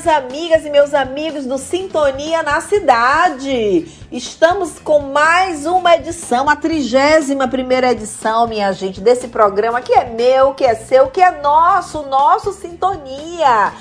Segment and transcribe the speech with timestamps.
[0.00, 3.86] Minhas amigas e meus amigos do Sintonia na Cidade.
[4.10, 10.04] Estamos com mais uma edição, a 31 primeira edição, minha gente, desse programa que é
[10.04, 13.72] meu, que é seu, que é nosso, nosso Sintonia.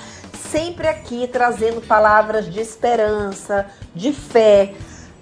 [0.51, 4.73] Sempre aqui trazendo palavras de esperança, de fé,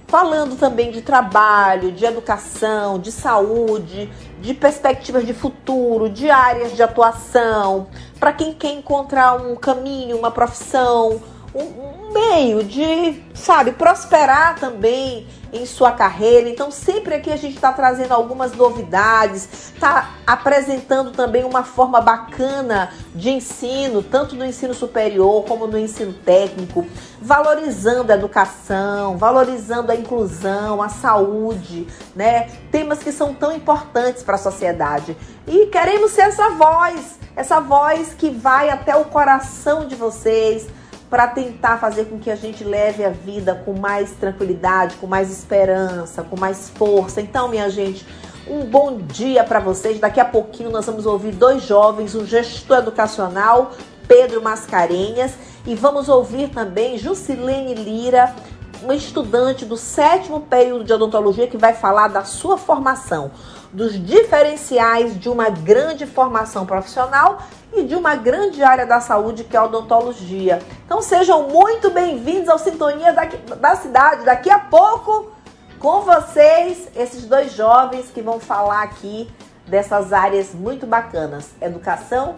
[0.08, 6.84] falando também de trabalho, de educação, de saúde, de perspectivas de futuro, de áreas de
[6.84, 7.88] atuação,
[8.20, 11.22] para quem quer encontrar um caminho, uma profissão,
[11.64, 16.50] um, meio de, sabe, prosperar também em sua carreira.
[16.50, 22.92] Então, sempre aqui a gente está trazendo algumas novidades, está apresentando também uma forma bacana
[23.16, 26.86] de ensino, tanto no ensino superior como no ensino técnico,
[27.22, 32.50] valorizando a educação, valorizando a inclusão, a saúde, né?
[32.72, 35.16] Temas que são tão importantes para a sociedade.
[35.48, 40.68] E queremos ser essa voz, essa voz que vai até o coração de vocês
[41.10, 45.32] para tentar fazer com que a gente leve a vida com mais tranquilidade, com mais
[45.32, 47.22] esperança, com mais força.
[47.22, 48.06] Então, minha gente,
[48.48, 50.00] um bom dia para vocês.
[50.00, 53.72] Daqui a pouquinho nós vamos ouvir dois jovens, um gestor educacional,
[54.08, 55.34] Pedro Mascarenhas,
[55.66, 58.34] e vamos ouvir também Jusilene Lira,
[58.82, 63.32] uma estudante do sétimo período de odontologia que vai falar da sua formação
[63.78, 69.56] dos diferenciais de uma grande formação profissional e de uma grande área da saúde que
[69.56, 70.60] é a odontologia.
[70.84, 74.26] Então sejam muito bem-vindos ao Sintonia da Cidade.
[74.26, 75.32] Daqui a pouco,
[75.78, 79.30] com vocês, esses dois jovens que vão falar aqui
[79.68, 82.34] dessas áreas muito bacanas: educação,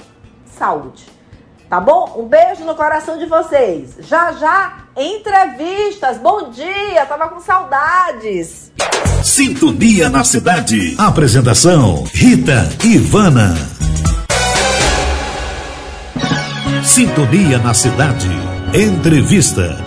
[0.46, 1.19] saúde.
[1.70, 2.16] Tá bom?
[2.18, 3.92] Um beijo no coração de vocês.
[4.00, 6.18] Já já, entrevistas.
[6.18, 8.72] Bom dia, tava com saudades.
[9.24, 10.96] Sintonia na cidade.
[10.98, 13.54] Apresentação: Rita Ivana.
[16.84, 18.30] Sintonia na cidade.
[18.74, 19.78] Entrevista.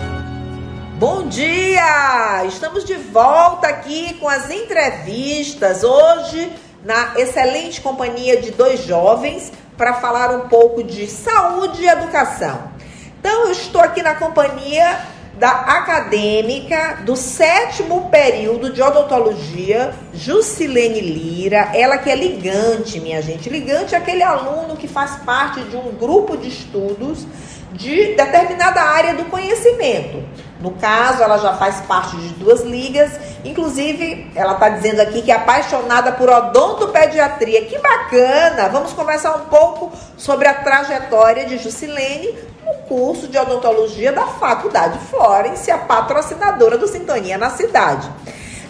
[1.00, 2.44] Bom dia!
[2.46, 5.82] Estamos de volta aqui com as entrevistas.
[5.82, 6.52] Hoje,
[6.84, 12.70] na excelente companhia de dois jovens para falar um pouco de saúde e educação.
[13.18, 14.98] Então, eu estou aqui na companhia
[15.38, 23.48] da acadêmica do sétimo período de odontologia, Jusilene Lira, ela que é ligante, minha gente.
[23.48, 27.26] Ligante é aquele aluno que faz parte de um grupo de estudos
[27.72, 30.22] de determinada área do conhecimento.
[30.62, 33.10] No caso, ela já faz parte de duas ligas,
[33.44, 37.64] inclusive ela está dizendo aqui que é apaixonada por odontopediatria.
[37.64, 38.68] Que bacana!
[38.68, 42.32] Vamos conversar um pouco sobre a trajetória de Jusilene
[42.64, 48.08] no curso de odontologia da Faculdade Florence, a patrocinadora do Sintonia na cidade.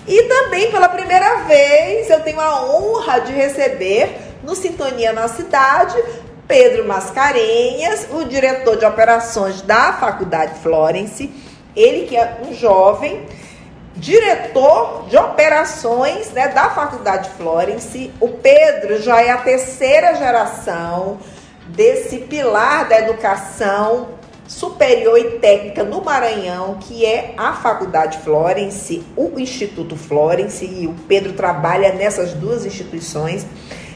[0.09, 6.03] E também pela primeira vez eu tenho a honra de receber no Sintonia na cidade
[6.49, 13.27] Pedro Mascarenhas, o diretor de operações da Faculdade Florence, ele que é um jovem
[13.95, 18.11] diretor de operações né, da Faculdade Florence.
[18.21, 21.19] O Pedro já é a terceira geração
[21.67, 24.09] desse pilar da educação
[24.47, 30.95] superior e técnica no Maranhão, que é a Faculdade Florence, o Instituto Florence, e o
[31.09, 33.47] Pedro trabalha nessas duas instituições.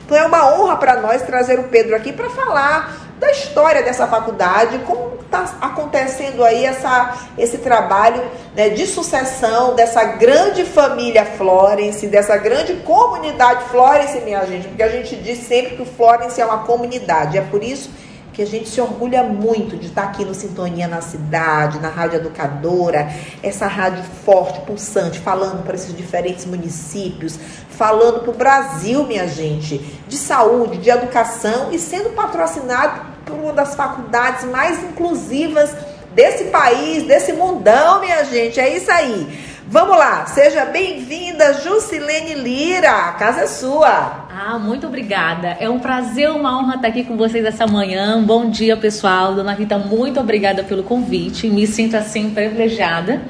[0.05, 4.07] Então é uma honra para nós trazer o Pedro aqui para falar da história dessa
[4.07, 8.23] faculdade, como está acontecendo aí essa, esse trabalho
[8.55, 14.89] né, de sucessão dessa grande família Florence, dessa grande comunidade Florence, minha gente, porque a
[14.89, 17.91] gente diz sempre que o Florence é uma comunidade, é por isso
[18.37, 22.19] que a gente se orgulha muito de estar aqui no Sintonia na Cidade, na Rádio
[22.19, 23.11] Educadora,
[23.43, 27.39] essa rádio forte, pulsante, falando para esses diferentes municípios,
[27.71, 33.53] falando para o Brasil, minha gente, de saúde, de educação e sendo patrocinado por uma
[33.53, 35.75] das faculdades mais inclusivas
[36.15, 38.59] desse país, desse mundão, minha gente.
[38.59, 39.27] É isso aí.
[39.69, 44.29] Vamos lá, seja bem-vinda, Jusilene Lira, a casa é sua.
[44.31, 45.57] Ah, muito obrigada.
[45.59, 48.23] É um prazer, uma honra estar aqui com vocês essa manhã.
[48.23, 49.35] Bom dia, pessoal.
[49.35, 51.49] Dona Rita, muito obrigada pelo convite.
[51.49, 53.23] Me sinto assim privilegiada.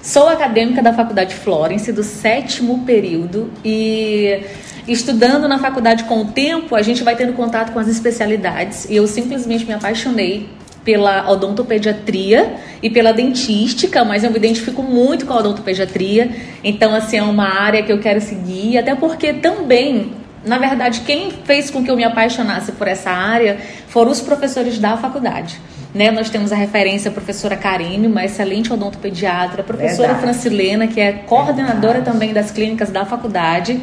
[0.00, 4.40] Sou acadêmica da Faculdade Florence, do sétimo período, e
[4.86, 8.96] estudando na faculdade com o tempo, a gente vai tendo contato com as especialidades, e
[8.96, 10.48] eu simplesmente me apaixonei
[10.84, 16.30] pela odontopediatria e pela dentística, mas eu me identifico muito com a odontopediatria,
[16.62, 20.12] então assim é uma área que eu quero seguir, até porque também,
[20.44, 24.78] na verdade, quem fez com que eu me apaixonasse por essa área foram os professores
[24.78, 25.60] da faculdade.
[25.94, 30.20] Né, nós temos a referência a professora Karine, uma excelente odontopediatra, a professora Verdade.
[30.22, 32.04] Francilena, que é coordenadora Verdade.
[32.10, 33.78] também das clínicas da faculdade.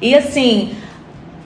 [0.00, 0.72] E assim,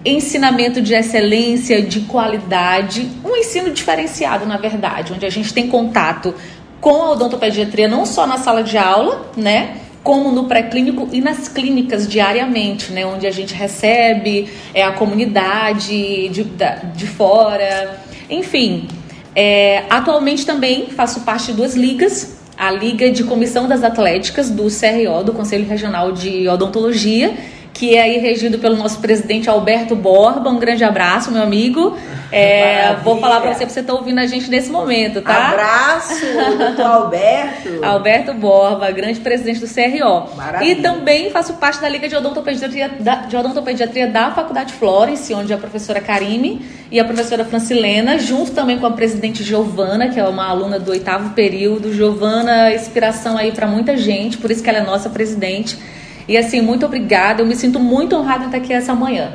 [0.05, 6.35] ensinamento de excelência, de qualidade, um ensino diferenciado, na verdade, onde a gente tem contato
[6.81, 9.79] com a odontopediatria não só na sala de aula, né?
[10.03, 13.07] Como no pré-clínico e nas clínicas diariamente, né?
[13.07, 17.99] Onde a gente recebe é, a comunidade de, de fora.
[18.29, 18.87] Enfim,
[19.35, 22.35] é, atualmente também faço parte de duas ligas.
[22.57, 27.35] A Liga de Comissão das Atléticas do CRO, do Conselho Regional de Odontologia,
[27.75, 30.49] que é aí regido pelo nosso presidente Alberto Borba.
[30.49, 31.99] Um grande abraço, meu amigo.
[32.31, 35.49] É, vou falar para você, para você estar tá ouvindo a gente nesse momento, tá?
[35.49, 36.25] Abraço,
[36.57, 37.69] doutor Alberto.
[37.85, 40.37] Alberto Borba, grande presidente do CRO.
[40.37, 40.71] Maravilha.
[40.71, 45.53] E também faço parte da Liga de Odontopediatria da, de Odontopediatria da Faculdade Florence, onde
[45.53, 50.25] a professora Karime e a professora Francilena, junto também com a presidente Giovana, que é
[50.25, 51.93] uma aluna do oitavo período.
[51.93, 55.77] Giovana, inspiração aí para muita gente, por isso que ela é nossa presidente.
[56.27, 57.43] E assim, muito obrigada.
[57.43, 59.33] Eu me sinto muito honrada em estar aqui essa manhã.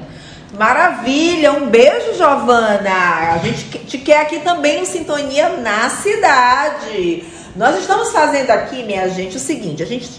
[0.58, 3.34] Maravilha, um beijo, Giovana.
[3.34, 7.24] A gente te quer aqui também no Sintonia na Cidade.
[7.56, 10.10] Nós estamos fazendo aqui, minha gente, o seguinte: a gente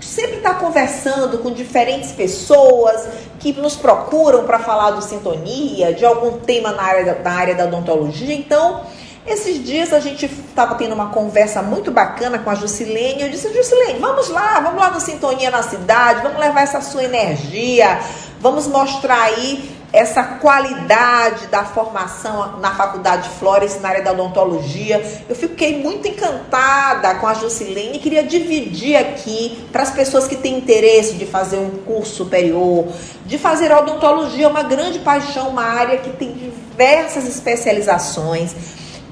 [0.00, 3.06] sempre está conversando com diferentes pessoas
[3.38, 7.54] que nos procuram para falar do Sintonia, de algum tema na área da, na área
[7.54, 8.34] da odontologia.
[8.34, 8.82] Então,
[9.26, 13.22] esses dias a gente estava tendo uma conversa muito bacana com a Jusilene.
[13.22, 17.02] Eu disse, Jusilene, vamos lá, vamos lá no Sintonia na cidade, vamos levar essa sua
[17.02, 17.98] energia,
[18.40, 25.02] vamos mostrar aí essa qualidade da formação na Faculdade Flores, na área da odontologia.
[25.28, 30.36] Eu fiquei muito encantada com a Jusilene e queria dividir aqui para as pessoas que
[30.36, 32.86] têm interesse de fazer um curso superior,
[33.24, 38.54] de fazer odontologia, uma grande paixão, uma área que tem diversas especializações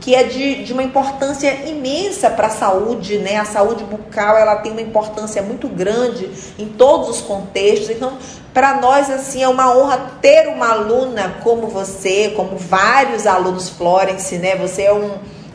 [0.05, 3.39] que é de, de uma importância imensa para a saúde, né?
[3.39, 7.89] A saúde bucal, ela tem uma importância muito grande em todos os contextos.
[7.89, 8.19] Então,
[8.53, 14.37] para nós, assim, é uma honra ter uma aluna como você, como vários alunos Florence,
[14.37, 14.57] né?
[14.57, 15.13] Você é um,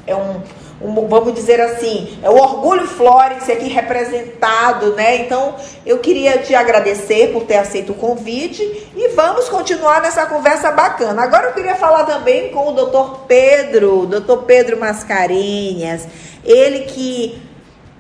[0.08, 0.42] é um
[0.82, 5.18] um, vamos dizer assim, é o orgulho Florence aqui representado, né?
[5.18, 5.56] Então,
[5.86, 8.62] eu queria te agradecer por ter aceito o convite
[8.96, 11.22] e vamos continuar nessa conversa bacana.
[11.22, 16.08] Agora eu queria falar também com o doutor Pedro, doutor Pedro Mascarenhas,
[16.46, 17.50] ele que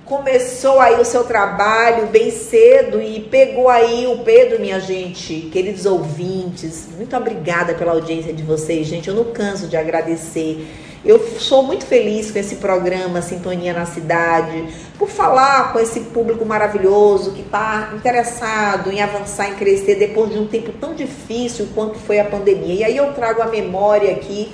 [0.05, 5.85] começou aí o seu trabalho bem cedo e pegou aí o Pedro, minha gente, queridos
[5.85, 6.87] ouvintes.
[6.97, 9.07] Muito obrigada pela audiência de vocês, gente.
[9.07, 10.65] Eu não canso de agradecer.
[11.03, 14.67] Eu sou muito feliz com esse programa Sintonia na Cidade,
[14.97, 20.37] por falar com esse público maravilhoso que está interessado em avançar, em crescer depois de
[20.37, 22.73] um tempo tão difícil quanto foi a pandemia.
[22.75, 24.51] E aí eu trago a memória aqui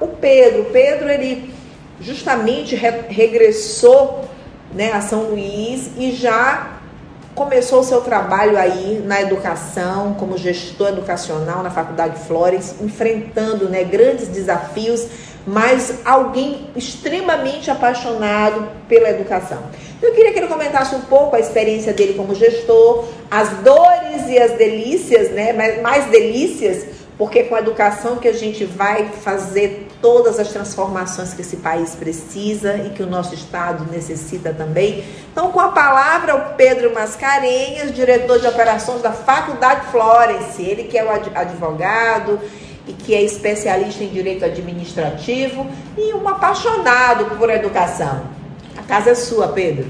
[0.00, 0.62] o Pedro.
[0.62, 1.52] O Pedro, ele
[2.00, 4.24] justamente re regressou
[4.72, 6.78] né, a São Luís e já
[7.34, 13.82] começou o seu trabalho aí na educação, como gestor educacional na Faculdade Flores, enfrentando né,
[13.84, 15.06] grandes desafios
[15.46, 19.62] mas alguém extremamente apaixonado pela educação.
[20.00, 24.38] Eu queria que ele comentasse um pouco a experiência dele como gestor, as dores e
[24.38, 25.52] as delícias, né?
[25.52, 31.32] Mais, mais delícias, porque com a educação que a gente vai fazer todas as transformações
[31.32, 35.04] que esse país precisa e que o nosso estado necessita também.
[35.30, 40.98] Então, com a palavra, o Pedro Mascarenhas, diretor de operações da Faculdade Florence, ele que
[40.98, 42.40] é o advogado
[42.86, 48.22] e que é especialista em direito administrativo e um apaixonado por educação.
[48.76, 49.86] A casa é sua, Pedro.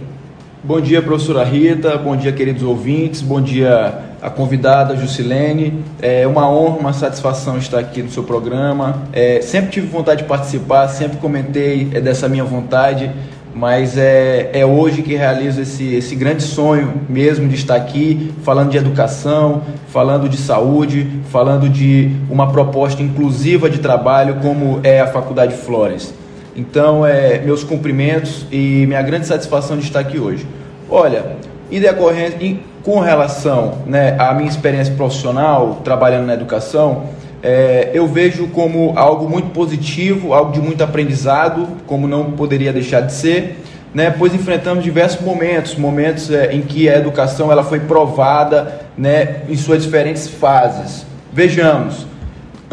[0.64, 5.82] Bom dia, professora Rita, bom dia, queridos ouvintes, bom dia a convidada Jusilene.
[6.00, 9.02] É uma honra, uma satisfação estar aqui no seu programa.
[9.12, 13.10] É, sempre tive vontade de participar, sempre comentei é, dessa minha vontade
[13.54, 18.70] mas é, é hoje que realizo esse, esse grande sonho mesmo de estar aqui falando
[18.70, 25.06] de educação, falando de saúde, falando de uma proposta inclusiva de trabalho como é a
[25.06, 26.14] Faculdade Flores.
[26.56, 30.46] Então, é, meus cumprimentos e minha grande satisfação de estar aqui hoje.
[30.88, 31.36] Olha,
[31.70, 37.04] em decorrência, em, com relação né, à minha experiência profissional trabalhando na educação,
[37.42, 43.00] é, eu vejo como algo muito positivo, algo de muito aprendizado, como não poderia deixar
[43.00, 47.80] de ser, né, pois enfrentamos diversos momentos, momentos é, em que a educação ela foi
[47.80, 51.04] provada né, em suas diferentes fases.
[51.32, 52.06] Vejamos,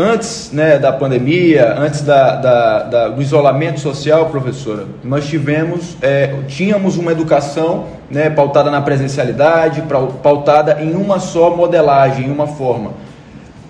[0.02, 6.36] Antes né, da pandemia, antes da, da, da, do isolamento social, professora, nós tivemos, é,
[6.48, 9.84] tínhamos uma educação né, pautada na presencialidade,
[10.24, 12.92] pautada em uma só modelagem, em uma forma.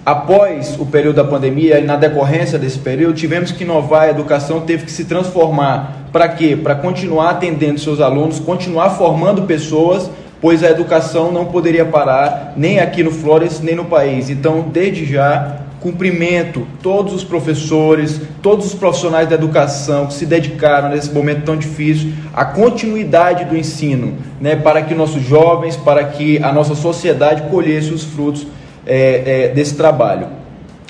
[0.09, 4.61] Após o período da pandemia e na decorrência desse período, tivemos que inovar, a educação
[4.61, 6.07] teve que se transformar.
[6.11, 6.55] Para quê?
[6.57, 10.09] Para continuar atendendo seus alunos, continuar formando pessoas,
[10.41, 14.31] pois a educação não poderia parar nem aqui no Flores, nem no país.
[14.31, 20.89] Então, desde já, cumprimento todos os professores, todos os profissionais da educação que se dedicaram
[20.89, 26.43] nesse momento tão difícil à continuidade do ensino, né, para que nossos jovens, para que
[26.43, 28.47] a nossa sociedade colhesse os frutos
[28.89, 30.27] é, é, desse trabalho.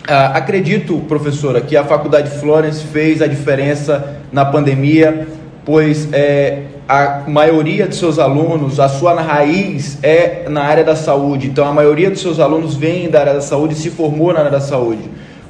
[0.08, 5.28] Ah, acredito, professora, que a Faculdade Florence fez a diferença na pandemia,
[5.66, 11.48] pois é, a maioria de seus alunos, a sua raiz é na área da saúde.
[11.48, 14.40] Então, a maioria dos seus alunos vem da área da saúde e se formou na
[14.40, 15.04] área da saúde.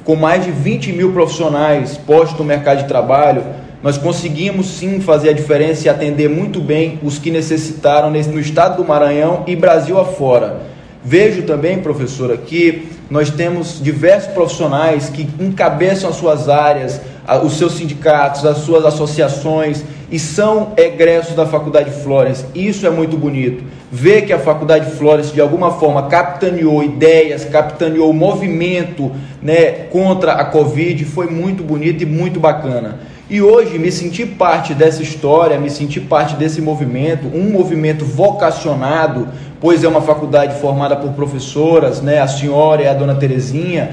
[0.04, 3.44] Com mais de 20 mil profissionais postos no mercado de trabalho,
[3.82, 8.76] nós conseguimos sim fazer a diferença e atender muito bem os que necessitaram no estado
[8.76, 10.69] do Maranhão e Brasil afora.
[11.02, 17.00] Vejo também, professora, que nós temos diversos profissionais que encabeçam as suas áreas,
[17.42, 22.44] os seus sindicatos, as suas associações e são egressos da Faculdade Flores.
[22.54, 23.64] Isso é muito bonito.
[23.90, 29.10] Ver que a Faculdade Flores, de alguma forma, capitaneou ideias, capitaneou o movimento
[29.42, 33.00] né, contra a Covid, foi muito bonito e muito bacana.
[33.30, 39.28] E hoje me senti parte dessa história, me senti parte desse movimento, um movimento vocacionado,
[39.60, 43.90] pois é uma faculdade formada por professoras, né, a senhora e a dona Terezinha,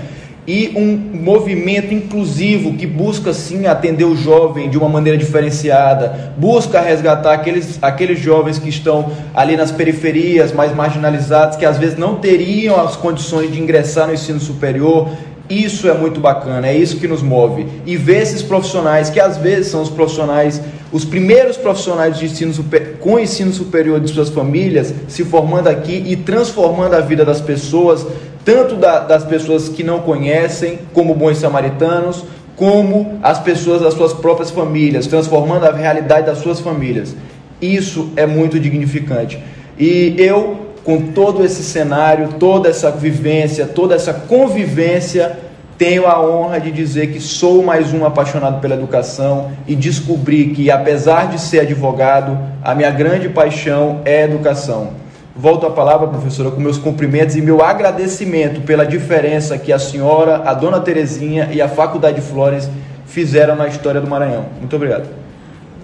[0.48, 6.82] e um movimento inclusivo que busca sim atender o jovem de uma maneira diferenciada, busca
[6.82, 12.16] resgatar aqueles, aqueles jovens que estão ali nas periferias, mais marginalizados, que às vezes não
[12.16, 15.10] teriam as condições de ingressar no ensino superior.
[15.50, 17.66] Isso é muito bacana, é isso que nos move.
[17.86, 20.62] E ver esses profissionais, que às vezes são os profissionais,
[20.92, 26.04] os primeiros profissionais de ensino super, com ensino superior de suas famílias, se formando aqui
[26.06, 28.06] e transformando a vida das pessoas
[28.48, 32.24] tanto da, das pessoas que não conhecem, como bons samaritanos,
[32.56, 37.14] como as pessoas das suas próprias famílias, transformando a realidade das suas famílias.
[37.62, 39.38] Isso é muito dignificante.
[39.78, 45.38] E eu, com todo esse cenário, toda essa vivência, toda essa convivência,
[45.78, 50.72] tenho a honra de dizer que sou mais um apaixonado pela educação e descobri que,
[50.72, 54.92] apesar de ser advogado, a minha grande paixão é educação.
[55.36, 60.44] Volto a palavra, professora, com meus cumprimentos e meu agradecimento pela diferença que a senhora,
[60.46, 62.70] a dona Terezinha e a Faculdade Flores
[63.06, 64.46] fizeram na história do Maranhão.
[64.58, 65.10] Muito obrigado.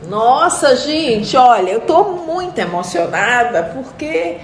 [0.07, 4.37] Nossa, gente, olha, eu estou muito emocionada porque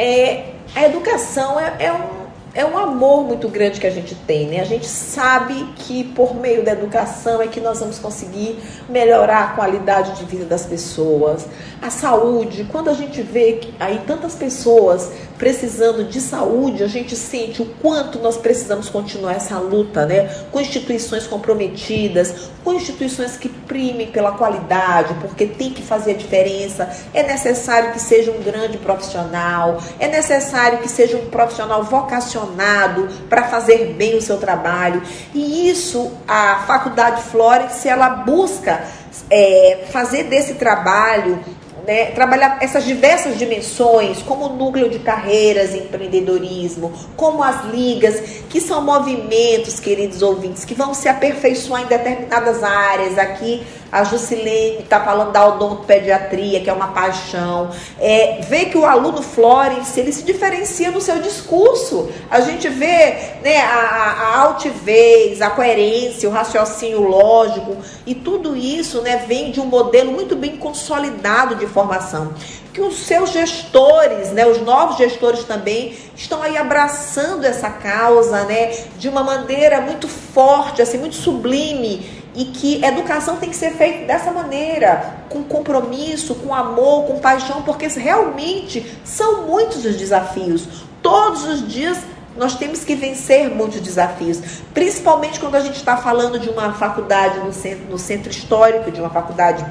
[0.00, 2.20] é, a educação é, é um
[2.52, 4.60] é um amor muito grande que a gente tem, né?
[4.60, 9.48] A gente sabe que por meio da educação é que nós vamos conseguir melhorar a
[9.54, 11.46] qualidade de vida das pessoas,
[11.80, 12.66] a saúde.
[12.70, 18.18] Quando a gente vê aí tantas pessoas precisando de saúde, a gente sente o quanto
[18.18, 20.28] nós precisamos continuar essa luta, né?
[20.52, 26.90] Com instituições comprometidas, com instituições que primem pela qualidade, porque tem que fazer a diferença.
[27.14, 33.44] É necessário que seja um grande profissional, é necessário que seja um profissional vocacionado para
[33.44, 35.02] fazer bem o seu trabalho.
[35.34, 38.84] E isso a Faculdade Florence ela busca
[39.30, 41.42] é, fazer desse trabalho
[41.90, 48.60] né, trabalhar essas diversas dimensões, como o núcleo de carreiras, empreendedorismo, como as ligas, que
[48.60, 53.18] são movimentos, queridos ouvintes, que vão se aperfeiçoar em determinadas áreas.
[53.18, 57.70] Aqui a Jusilene está falando da odontopediatria, que é uma paixão.
[57.98, 62.08] É, vê que o aluno Florence, ele se diferencia no seu discurso.
[62.30, 69.00] A gente vê né, a, a altivez, a coerência, o raciocínio lógico, e tudo isso
[69.00, 72.32] né, vem de um modelo muito bem consolidado de formação.
[72.72, 78.72] Que os seus gestores, né, os novos gestores também, estão aí abraçando essa causa né,
[78.96, 84.06] de uma maneira muito forte, assim, muito sublime e que educação tem que ser feita
[84.06, 90.66] dessa maneira, com compromisso, com amor, com paixão, porque realmente são muitos os desafios.
[91.02, 91.98] Todos os dias
[92.36, 94.40] nós temos que vencer muitos desafios,
[94.72, 99.00] principalmente quando a gente está falando de uma faculdade no centro, no centro histórico, de
[99.00, 99.66] uma faculdade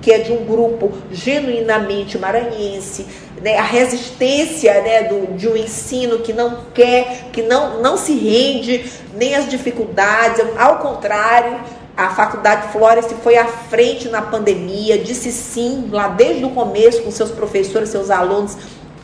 [0.00, 3.06] que é de um grupo genuinamente maranhense,
[3.40, 8.14] né, a resistência né, do, de um ensino que não quer, que não, não se
[8.14, 11.58] rende nem às dificuldades, ao contrário,
[11.96, 17.10] a Faculdade Florence foi à frente na pandemia, disse sim lá desde o começo com
[17.10, 18.56] seus professores, seus alunos,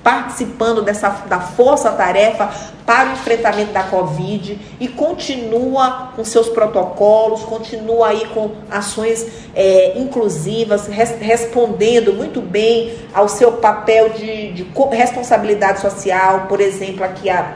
[0.03, 2.51] participando dessa da força-tarefa
[2.87, 9.99] para o enfrentamento da Covid e continua com seus protocolos, continua aí com ações é,
[9.99, 16.47] inclusivas, res, respondendo muito bem ao seu papel de, de responsabilidade social.
[16.49, 17.55] Por exemplo, aqui a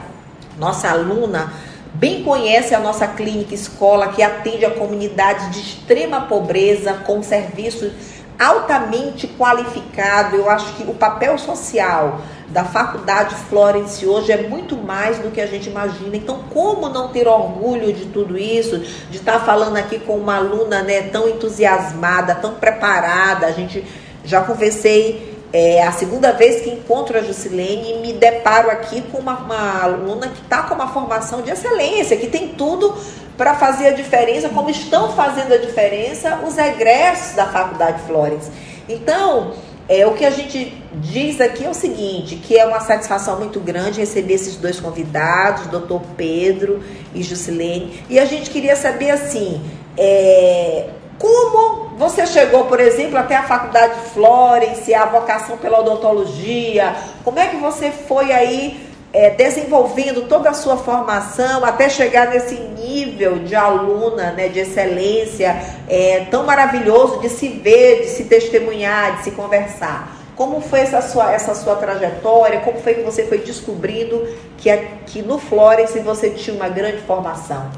[0.57, 1.51] nossa aluna
[1.95, 7.91] bem conhece a nossa clínica escola que atende a comunidades de extrema pobreza com serviços
[8.39, 10.35] altamente qualificado.
[10.35, 15.41] Eu acho que o papel social da Faculdade Florence hoje é muito mais do que
[15.41, 16.15] a gente imagina.
[16.15, 20.81] Então, como não ter orgulho de tudo isso, de estar falando aqui com uma aluna
[20.83, 23.47] né, tão entusiasmada, tão preparada?
[23.47, 23.83] A gente
[24.23, 25.34] já conversei.
[25.57, 29.83] É a segunda vez que encontro a Jusilene e me deparo aqui com uma, uma
[29.83, 32.93] aluna que está com uma formação de excelência, que tem tudo
[33.37, 38.51] para fazer a diferença, como estão fazendo a diferença os egressos da Faculdade Flores.
[38.89, 39.53] Então,
[39.87, 43.61] é, o que a gente diz aqui é o seguinte, que é uma satisfação muito
[43.61, 46.83] grande receber esses dois convidados, doutor Pedro
[47.13, 49.63] e Jusilene, e a gente queria saber assim,
[49.97, 57.39] é, como você chegou, por exemplo, até a Faculdade Florence, a vocação pela odontologia, como
[57.39, 63.39] é que você foi aí é, desenvolvendo toda a sua formação até chegar nesse nível
[63.39, 65.55] de aluna, né, de excelência,
[65.87, 70.13] é, tão maravilhoso de se ver, de se testemunhar, de se conversar.
[70.35, 72.59] Como foi essa sua, essa sua trajetória?
[72.59, 77.71] Como foi que você foi descobrindo que aqui no Florence você tinha uma grande formação?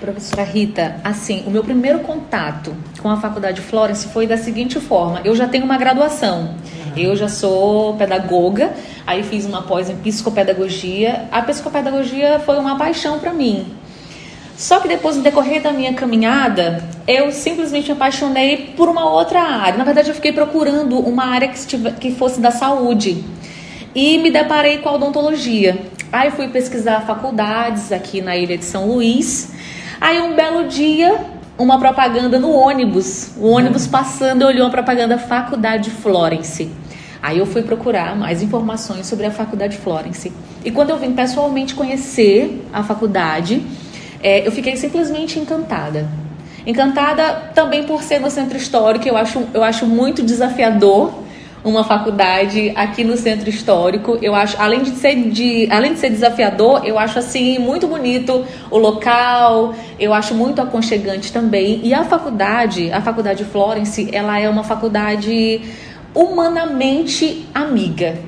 [0.00, 5.20] Professora Rita, assim, o meu primeiro contato com a Faculdade Florence foi da seguinte forma:
[5.24, 6.54] eu já tenho uma graduação.
[6.96, 8.72] Eu já sou pedagoga,
[9.06, 11.28] aí fiz uma pós em psicopedagogia.
[11.30, 13.66] A psicopedagogia foi uma paixão para mim.
[14.56, 19.40] Só que depois, no decorrer da minha caminhada, eu simplesmente me apaixonei por uma outra
[19.40, 19.78] área.
[19.78, 23.22] Na verdade, eu fiquei procurando uma área que, estive, que fosse da saúde.
[23.94, 25.78] E me deparei com a odontologia.
[26.12, 29.52] Aí fui pesquisar faculdades aqui na ilha de São Luís.
[30.00, 31.20] Aí um belo dia,
[31.58, 33.32] uma propaganda no ônibus.
[33.36, 36.70] O ônibus passando, olhou a propaganda Faculdade Florence.
[37.22, 40.32] Aí eu fui procurar mais informações sobre a Faculdade Florence.
[40.64, 43.62] E quando eu vim pessoalmente conhecer a faculdade,
[44.22, 46.08] é, eu fiquei simplesmente encantada.
[46.66, 51.12] Encantada também por ser no centro histórico, eu acho, eu acho muito desafiador
[51.62, 54.18] uma faculdade aqui no centro histórico.
[54.22, 58.44] Eu acho, além de ser de, além de ser desafiador, eu acho assim muito bonito
[58.70, 59.74] o local.
[59.98, 61.80] Eu acho muito aconchegante também.
[61.84, 65.60] E a faculdade, a faculdade Florence, ela é uma faculdade
[66.14, 68.18] humanamente amiga.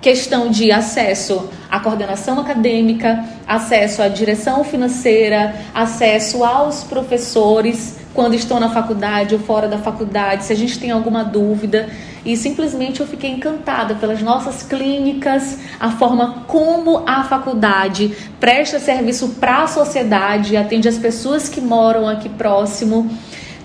[0.00, 8.58] Questão de acesso à coordenação acadêmica, acesso à direção financeira, acesso aos professores quando estão
[8.58, 11.86] na faculdade ou fora da faculdade, se a gente tem alguma dúvida.
[12.24, 19.36] E simplesmente eu fiquei encantada pelas nossas clínicas, a forma como a faculdade presta serviço
[19.38, 23.08] para a sociedade, atende as pessoas que moram aqui próximo.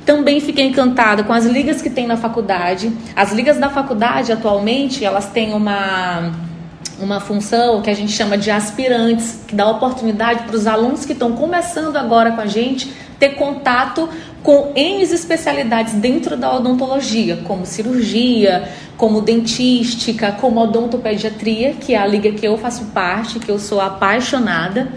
[0.06, 2.92] Também fiquei encantada com as ligas que tem na faculdade.
[3.16, 6.30] As ligas da faculdade atualmente, elas têm uma
[7.00, 11.14] uma função que a gente chama de aspirantes, que dá oportunidade para os alunos que
[11.14, 14.10] estão começando agora com a gente ter contato
[14.44, 22.08] com N especialidades dentro da odontologia, como cirurgia, como dentística, como odontopediatria, que é a
[22.08, 24.92] liga que eu faço parte, que eu sou apaixonada,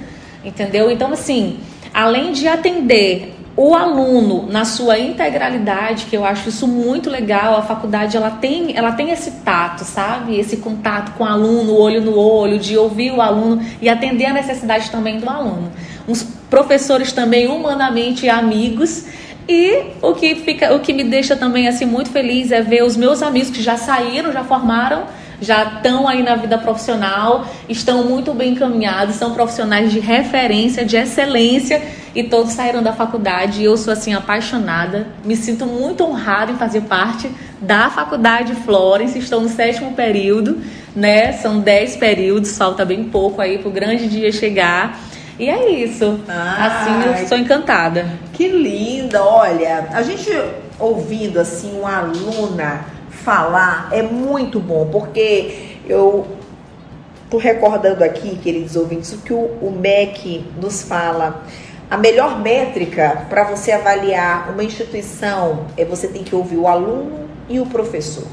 [0.44, 0.90] entendeu?
[0.90, 1.58] Então, assim,
[1.92, 7.62] além de atender o aluno na sua integralidade, que eu acho isso muito legal, a
[7.62, 10.38] faculdade ela tem, ela tem esse tato, sabe?
[10.38, 14.32] Esse contato com o aluno, olho no olho, de ouvir o aluno e atender a
[14.32, 15.70] necessidade também do aluno.
[16.08, 19.04] Uns professores também humanamente amigos
[19.48, 22.96] e o que fica, o que me deixa também assim muito feliz é ver os
[22.96, 25.04] meus amigos que já saíram, já formaram
[25.40, 30.96] já estão aí na vida profissional, estão muito bem encaminhados, são profissionais de referência, de
[30.96, 31.82] excelência
[32.14, 36.56] e todos saíram da faculdade e eu sou assim apaixonada, me sinto muito honrada em
[36.56, 37.30] fazer parte
[37.60, 40.62] da faculdade Florence, estou no sétimo período,
[40.94, 41.32] né?
[41.32, 44.98] São dez períodos, falta bem pouco aí para o grande dia chegar.
[45.38, 46.20] E é isso.
[46.28, 48.06] assim eu sou encantada.
[48.32, 49.22] Que linda!
[49.22, 50.30] Olha, a gente
[50.78, 56.26] ouvindo assim uma aluna falar é muito bom, porque eu
[57.30, 61.42] tô recordando aqui, queridos ouvintes, o que o, o MEC nos fala.
[61.90, 67.28] A melhor métrica para você avaliar uma instituição é você tem que ouvir o aluno
[67.48, 68.26] e o professor.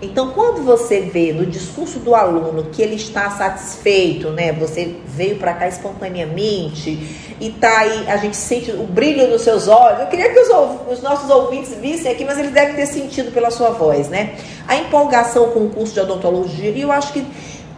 [0.00, 4.52] Então, quando você vê no discurso do aluno que ele está satisfeito, né?
[4.52, 9.68] Você veio para cá espontaneamente, e tá aí, a gente sente o brilho nos seus
[9.68, 10.00] olhos.
[10.00, 10.48] Eu queria que os,
[10.92, 14.34] os nossos ouvintes vissem aqui, mas eles devem ter sentido pela sua voz, né?
[14.68, 17.26] A empolgação com o curso de odontologia, e eu acho que,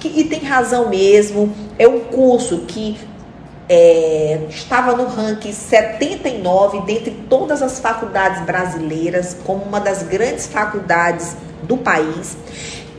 [0.01, 2.99] que e tem razão mesmo, é um curso que
[3.69, 11.37] é, estava no ranking 79 dentre todas as faculdades brasileiras, como uma das grandes faculdades
[11.63, 12.37] do país.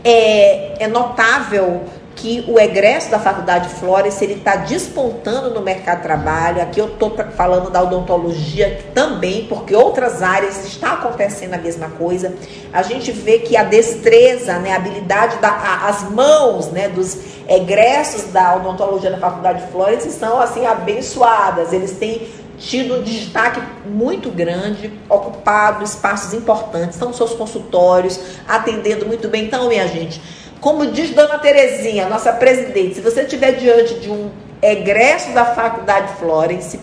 [0.03, 1.83] É, é notável
[2.19, 6.61] que o egresso da Faculdade Flores ele está despontando no mercado de trabalho.
[6.61, 12.33] Aqui eu estou falando da odontologia também, porque outras áreas está acontecendo a mesma coisa.
[12.73, 17.17] A gente vê que a destreza, né, a habilidade, da, a, as mãos né, dos
[17.47, 21.71] egressos da odontologia da Faculdade Flores são assim abençoadas.
[21.71, 22.27] Eles têm
[22.59, 29.45] tido um destaque muito grande, ocupado espaços importantes, estão seus consultórios, atendendo muito bem.
[29.45, 30.21] Então, minha gente,
[30.59, 34.29] como diz Dona Terezinha, nossa presidente, se você estiver diante de um
[34.61, 36.79] egresso da Faculdade Florence,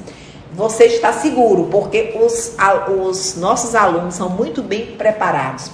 [0.53, 2.57] você está seguro, porque os,
[2.89, 5.71] os nossos alunos são muito bem preparados.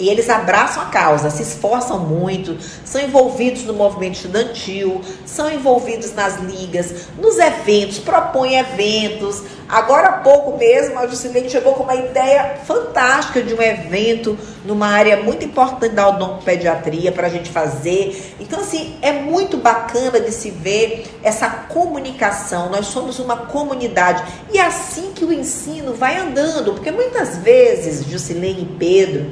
[0.00, 6.14] E eles abraçam a causa, se esforçam muito, são envolvidos no movimento estudantil, são envolvidos
[6.14, 9.42] nas ligas, nos eventos, propõem eventos.
[9.68, 14.86] Agora há pouco mesmo, a Juscelene chegou com uma ideia fantástica de um evento numa
[14.86, 18.36] área muito importante da odontopediatria para a gente fazer.
[18.38, 22.70] Então, assim, é muito bacana de se ver essa comunicação.
[22.70, 24.22] Nós somos uma comunidade.
[24.52, 29.30] E é assim que o ensino vai andando, porque muitas vezes, Juscelene e Pedro,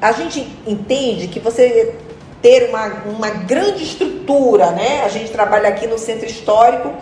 [0.00, 1.94] a gente entende que você
[2.40, 5.02] ter uma, uma grande estrutura, né?
[5.04, 6.92] A gente trabalha aqui no centro histórico,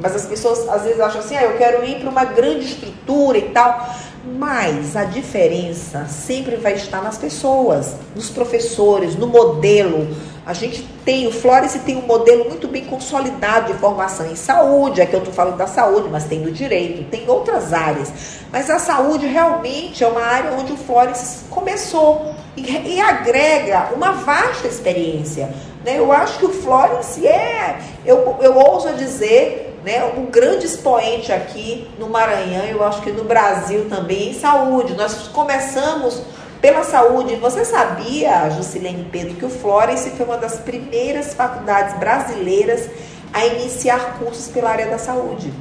[0.00, 3.38] mas as pessoas às vezes acham assim, ah, eu quero ir para uma grande estrutura
[3.38, 3.94] e tal.
[4.36, 10.08] Mas a diferença sempre vai estar nas pessoas, nos professores, no modelo.
[10.48, 15.02] A gente tem, o Florence tem um modelo muito bem consolidado de formação em saúde,
[15.02, 18.10] aqui eu estou falando da saúde, mas tem no direito, tem outras áreas.
[18.50, 24.12] Mas a saúde realmente é uma área onde o Florence começou e, e agrega uma
[24.12, 25.54] vasta experiência.
[25.84, 25.98] Né?
[25.98, 31.86] Eu acho que o Florence é, eu, eu ouso dizer, né, um grande expoente aqui
[31.98, 34.94] no Maranhão, eu acho que no Brasil também, em saúde.
[34.94, 36.22] Nós começamos
[36.60, 37.36] pela saúde.
[37.36, 42.88] Você sabia, Juscelene Pedro, que o Florence foi uma das primeiras faculdades brasileiras
[43.32, 45.52] a iniciar cursos pela área da saúde?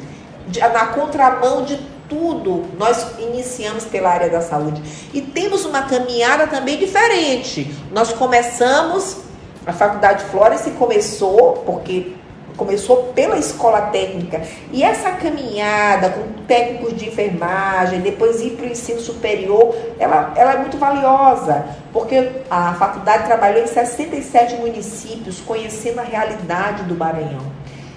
[0.74, 4.82] Na contramão de tudo nós iniciamos pela área da saúde.
[5.14, 7.70] E temos uma caminhada também diferente.
[7.92, 9.18] Nós começamos,
[9.66, 12.14] a Faculdade Florence começou, porque
[12.58, 14.42] começou pela escola técnica.
[14.72, 20.54] E essa caminhada com técnicos de enfermagem, depois ir para o ensino superior, ela, ela
[20.54, 27.46] é muito valiosa, porque a faculdade trabalhou em 67 municípios, conhecendo a realidade do Maranhão.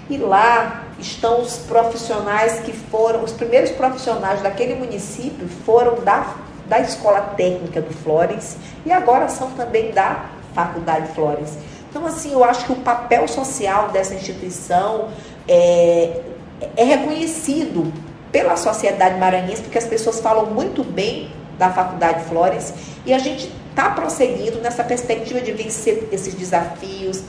[0.09, 6.35] E lá estão os profissionais que foram, os primeiros profissionais daquele município foram da,
[6.67, 11.57] da Escola Técnica do Flores e agora são também da Faculdade Flores.
[11.91, 15.09] Então, assim, eu acho que o papel social dessa instituição
[15.45, 16.21] é,
[16.77, 17.91] é reconhecido
[18.31, 22.73] pela sociedade maranhense, porque as pessoas falam muito bem da Faculdade Flores
[23.05, 27.23] e a gente está prosseguindo nessa perspectiva de vencer esses desafios,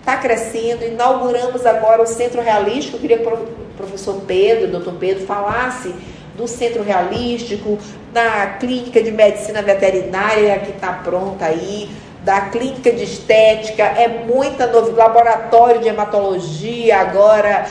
[0.00, 0.84] está crescendo.
[0.84, 2.96] Inauguramos agora o Centro Realístico.
[2.96, 5.94] Eu queria que o professor Pedro, doutor Pedro, falasse
[6.36, 7.78] do Centro Realístico,
[8.12, 11.90] da Clínica de Medicina Veterinária que está pronta aí,
[12.28, 17.64] da Clínica de Estética, é muita novidade, laboratório de hematologia agora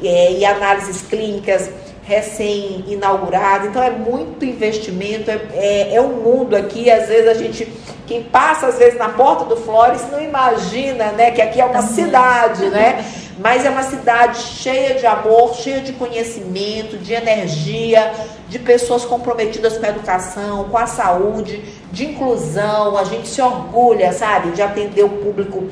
[0.00, 1.68] é, e análises clínicas
[2.04, 7.66] recém-inaugurado, então é muito investimento, é, é, é, um mundo aqui, às vezes a gente,
[8.06, 11.82] quem passa às vezes na porta do Flores não imagina, né, que aqui é uma
[11.82, 13.04] cidade, né,
[13.38, 18.12] mas é uma cidade cheia de amor, cheia de conhecimento, de energia,
[18.48, 24.12] de pessoas comprometidas com a educação, com a saúde, de inclusão, a gente se orgulha,
[24.12, 25.64] sabe, de atender o público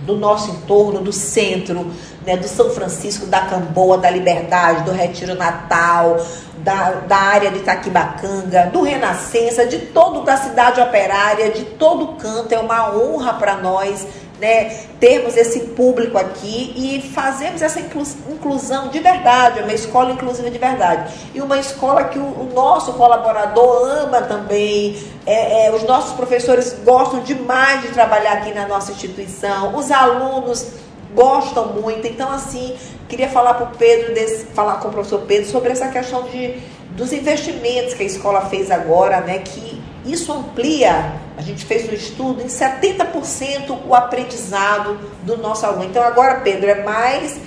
[0.00, 1.90] do nosso entorno, do centro,
[2.28, 6.18] né, do São Francisco, da Camboa, da Liberdade, do Retiro Natal,
[6.58, 12.52] da, da área de Itaquibacanga, do Renascença, de todo da cidade operária, de todo canto.
[12.52, 14.06] É uma honra para nós
[14.38, 14.66] né,
[15.00, 21.10] termos esse público aqui e fazermos essa inclusão de verdade, uma escola inclusiva de verdade.
[21.34, 26.76] E uma escola que o, o nosso colaborador ama também, é, é, os nossos professores
[26.84, 32.06] gostam demais de trabalhar aqui na nossa instituição, os alunos gostam muito.
[32.06, 32.74] Então, assim,
[33.08, 36.54] queria falar para o Pedro, desse, falar com o professor Pedro sobre essa questão de,
[36.96, 41.92] dos investimentos que a escola fez agora, né, que isso amplia, a gente fez um
[41.92, 45.84] estudo, em 70% o aprendizado do nosso aluno.
[45.84, 47.38] Então, agora, Pedro, é mais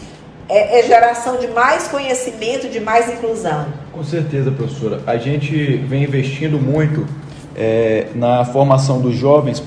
[0.47, 3.67] é, é geração de mais conhecimento, de mais inclusão.
[3.91, 5.02] Com certeza, professora.
[5.08, 7.06] A gente vem investindo muito
[7.56, 9.60] é, na formação dos jovens,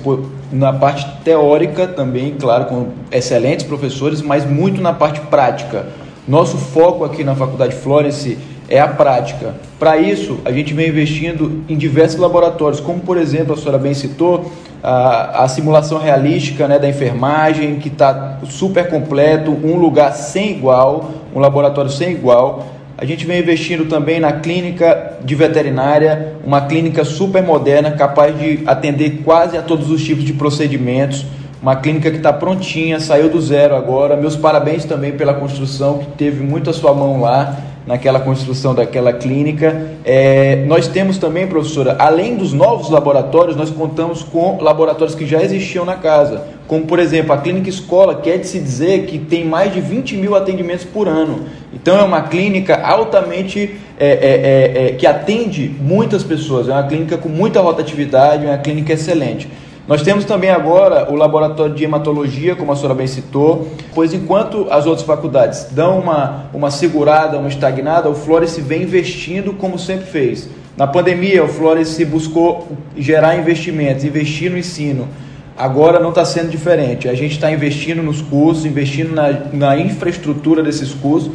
[0.55, 5.87] na parte teórica também, claro, com excelentes professores, mas muito na parte prática.
[6.27, 8.37] Nosso foco aqui na Faculdade Florence
[8.69, 9.53] é a prática.
[9.77, 13.93] Para isso, a gente vem investindo em diversos laboratórios, como por exemplo, a senhora bem
[13.93, 14.49] citou,
[14.81, 21.11] a, a simulação realística né, da enfermagem, que está super completo, um lugar sem igual,
[21.35, 22.65] um laboratório sem igual.
[22.97, 28.63] A gente vem investindo também na clínica de veterinária, uma clínica super moderna, capaz de
[28.65, 31.25] atender quase a todos os tipos de procedimentos.
[31.61, 34.15] Uma clínica que está prontinha, saiu do zero agora.
[34.15, 39.13] Meus parabéns também pela construção, que teve muito a sua mão lá naquela construção daquela
[39.13, 39.91] clínica.
[40.03, 45.41] É, nós temos também, professora, além dos novos laboratórios, nós contamos com laboratórios que já
[45.41, 49.19] existiam na casa, como por exemplo a clínica escola, que é de se dizer que
[49.19, 51.45] tem mais de 20 mil atendimentos por ano.
[51.73, 56.83] Então é uma clínica altamente é, é, é, é, que atende muitas pessoas, é uma
[56.83, 59.47] clínica com muita rotatividade, é uma clínica excelente.
[59.87, 64.65] Nós temos também agora o laboratório de hematologia, como a senhora bem citou, pois enquanto
[64.71, 70.07] as outras faculdades dão uma, uma segurada, uma estagnada, o Flores vem investindo como sempre
[70.07, 70.49] fez.
[70.75, 72.67] Na pandemia, o Flores buscou
[72.97, 75.07] gerar investimentos, investir no ensino.
[75.55, 77.07] Agora não está sendo diferente.
[77.07, 81.31] A gente está investindo nos cursos, investindo na, na infraestrutura desses cursos,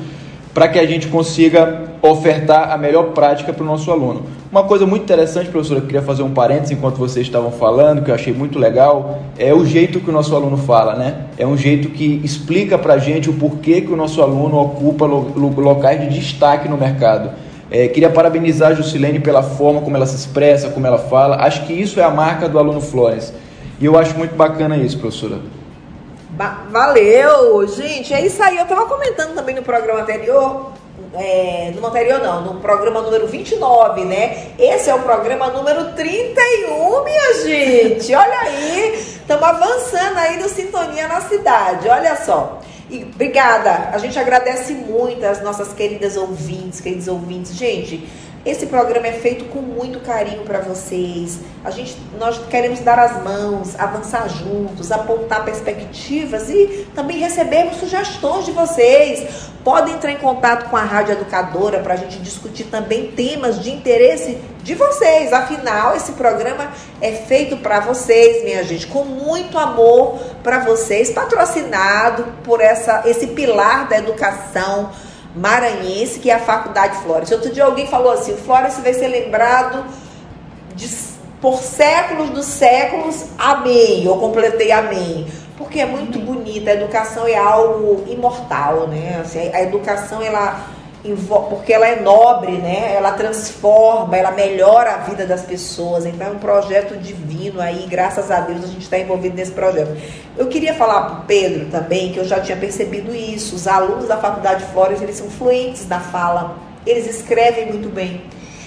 [0.53, 4.23] para que a gente consiga ofertar a melhor prática para o nosso aluno.
[4.51, 8.11] Uma coisa muito interessante, professora, eu queria fazer um parênteses enquanto vocês estavam falando, que
[8.11, 11.27] eu achei muito legal, é o jeito que o nosso aluno fala, né?
[11.39, 15.07] É um jeito que explica para a gente o porquê que o nosso aluno ocupa
[15.07, 17.31] locais de destaque no mercado.
[17.71, 21.37] É, queria parabenizar a Jusilene pela forma como ela se expressa, como ela fala.
[21.37, 23.33] Acho que isso é a marca do aluno Flores.
[23.81, 25.39] E eu acho muito bacana isso, professora.
[26.70, 27.66] Valeu!
[27.68, 28.57] Gente, é isso aí.
[28.57, 30.72] Eu estava comentando também no programa anterior
[31.14, 34.53] é, no anterior não, no programa número 29, né?
[34.59, 38.14] Esse é o programa número 31, minha gente.
[38.14, 42.61] Olha aí, estamos avançando aí no Sintonia na Cidade, olha só.
[42.88, 47.55] E obrigada, a gente agradece muito as nossas queridas ouvintes, queridos ouvintes.
[47.55, 48.09] Gente,
[48.44, 51.40] esse programa é feito com muito carinho para vocês.
[51.62, 58.46] A gente, nós queremos dar as mãos, avançar juntos, apontar perspectivas e também recebermos sugestões
[58.46, 59.50] de vocês.
[59.62, 63.70] Podem entrar em contato com a Rádio Educadora para a gente discutir também temas de
[63.70, 65.35] interesse de vocês.
[65.35, 72.24] Afinal, esse programa é feito para vocês, minha gente, com muito amor para vocês, patrocinado
[72.42, 74.90] por essa, esse pilar da educação
[75.35, 77.31] maranhense, que é a Faculdade Flores.
[77.31, 79.85] Outro dia alguém falou assim: o Flores vai ser lembrado
[80.75, 80.88] de,
[81.40, 84.05] por séculos dos séculos, amém.
[84.05, 85.27] Eu completei amém.
[85.57, 89.21] Porque é muito bonita, a educação é algo imortal, né?
[89.21, 90.66] Assim, a educação, ela
[91.49, 92.95] porque ela é nobre, né?
[92.95, 96.05] Ela transforma, ela melhora a vida das pessoas.
[96.05, 99.97] Então é um projeto divino aí, graças a Deus a gente está envolvido nesse projeto.
[100.37, 103.57] Eu queria falar para o Pedro também que eu já tinha percebido isso.
[103.57, 108.23] Os alunos da Faculdade Flores eles são fluentes na fala, eles escrevem muito bem.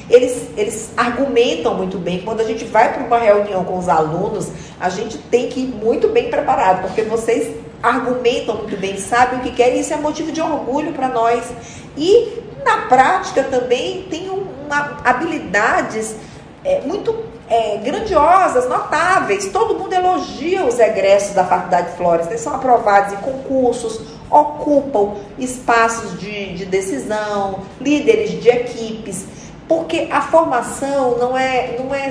[0.10, 2.22] Eles, eles argumentam muito bem.
[2.22, 5.68] Quando a gente vai para uma reunião com os alunos, a gente tem que ir
[5.68, 10.32] muito bem preparado, porque vocês argumentam muito bem, sabem o que querem, isso é motivo
[10.32, 11.44] de orgulho para nós.
[11.98, 16.16] E na prática também tem uma, habilidades
[16.64, 17.14] é, muito
[17.50, 19.48] é, grandiosas, notáveis.
[19.48, 22.28] Todo mundo elogia os egressos da Faculdade Flores.
[22.28, 29.26] Eles são aprovados em concursos, ocupam espaços de, de decisão, líderes de equipes,
[29.68, 32.10] porque a formação não é, não é,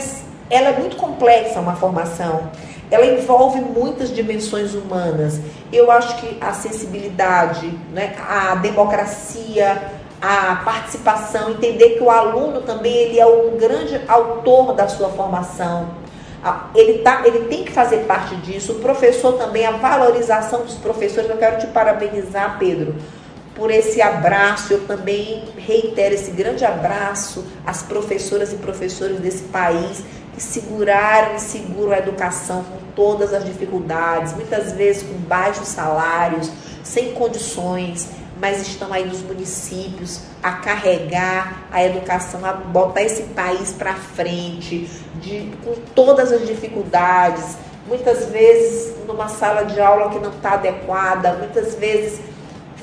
[0.51, 2.51] ela é muito complexa uma formação
[2.93, 5.41] ela envolve muitas dimensões humanas.
[5.73, 9.81] Eu acho que a sensibilidade, né, a democracia,
[10.21, 16.03] a participação, entender que o aluno também ele é um grande autor da sua formação.
[16.75, 18.73] Ele, tá, ele tem que fazer parte disso.
[18.73, 21.31] O professor também, a valorização dos professores.
[21.31, 22.97] Eu quero te parabenizar, Pedro,
[23.55, 24.73] por esse abraço.
[24.73, 31.41] Eu também reitero esse grande abraço às professoras e professores desse país que seguraram e
[31.41, 36.51] seguram a educação com todas as dificuldades, muitas vezes com baixos salários,
[36.83, 38.09] sem condições,
[38.41, 44.91] mas estão aí nos municípios a carregar a educação, a botar esse país para frente,
[45.21, 51.35] de, com todas as dificuldades, muitas vezes numa sala de aula que não está adequada,
[51.35, 52.21] muitas vezes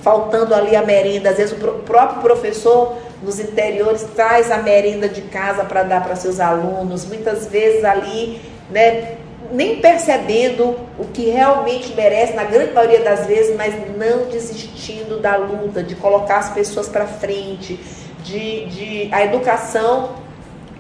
[0.02, 5.22] faltando ali a merenda, às vezes o próprio professor nos interiores traz a merenda de
[5.24, 9.18] casa para dar para seus alunos, muitas vezes ali, né,
[9.52, 15.36] nem percebendo o que realmente merece, na grande maioria das vezes, mas não desistindo da
[15.36, 17.80] luta, de colocar as pessoas para frente,
[18.24, 20.16] de, de a educação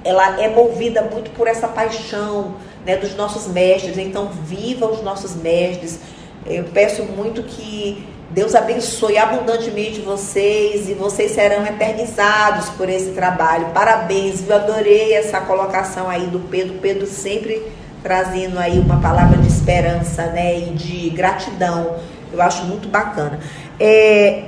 [0.03, 3.97] ela é movida muito por essa paixão né, dos nossos mestres.
[3.97, 5.99] Então, viva os nossos mestres.
[6.45, 13.69] Eu peço muito que Deus abençoe abundantemente vocês e vocês serão eternizados por esse trabalho.
[13.73, 16.75] Parabéns, eu adorei essa colocação aí do Pedro.
[16.75, 17.59] Pedro sempre
[18.03, 21.95] trazendo aí uma palavra de esperança né, e de gratidão.
[22.31, 23.39] Eu acho muito bacana.
[23.79, 24.43] É,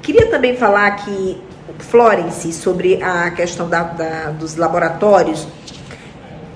[0.00, 1.42] queria também falar que
[1.80, 5.46] Florence sobre a questão da, da, dos laboratórios.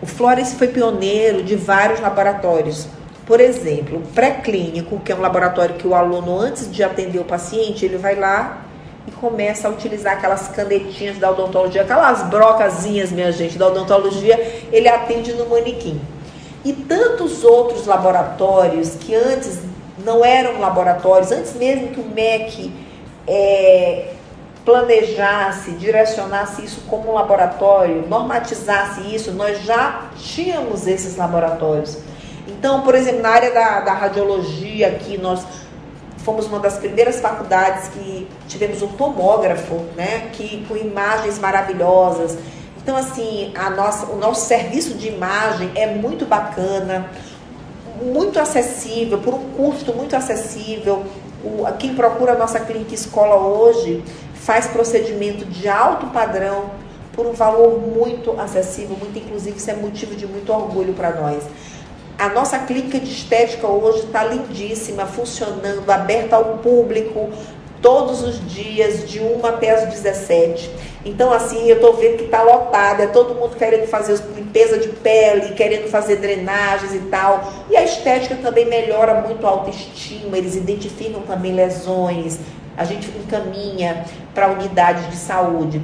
[0.01, 2.87] O Florence foi pioneiro de vários laboratórios.
[3.29, 7.25] Por exemplo, o pré-clínico, que é um laboratório que o aluno, antes de atender o
[7.25, 8.63] paciente, ele vai lá
[9.07, 14.89] e começa a utilizar aquelas canetinhas da odontologia, aquelas brocazinhas, minha gente, da odontologia, ele
[14.89, 16.01] atende no manequim.
[16.65, 19.59] E tantos outros laboratórios que antes
[20.03, 22.73] não eram laboratórios, antes mesmo que o MEC
[23.27, 24.15] é,
[24.65, 32.08] planejasse, direcionasse isso como um laboratório, normatizasse isso, nós já tínhamos esses laboratórios.
[32.59, 35.47] Então, por exemplo, na área da, da radiologia aqui, nós
[36.25, 42.37] fomos uma das primeiras faculdades que tivemos um tomógrafo, né, que com imagens maravilhosas.
[42.83, 47.09] Então, assim, a nossa, o nosso serviço de imagem é muito bacana,
[48.03, 51.05] muito acessível, por um custo muito acessível.
[51.45, 54.03] O, quem procura a nossa clínica escola hoje
[54.35, 56.71] faz procedimento de alto padrão
[57.13, 61.45] por um valor muito acessível, muito inclusive, isso é motivo de muito orgulho para nós.
[62.19, 67.31] A nossa clínica de estética hoje está lindíssima, funcionando, aberta ao público
[67.81, 70.69] todos os dias, de 1 até as 17.
[71.05, 74.89] Então, assim, eu estou vendo que está lotada, é todo mundo querendo fazer limpeza de
[74.89, 77.53] pele, querendo fazer drenagens e tal.
[77.71, 82.41] E a estética também melhora muito a autoestima, eles identificam também lesões,
[82.77, 84.05] a gente encaminha
[84.35, 85.81] para unidades de saúde.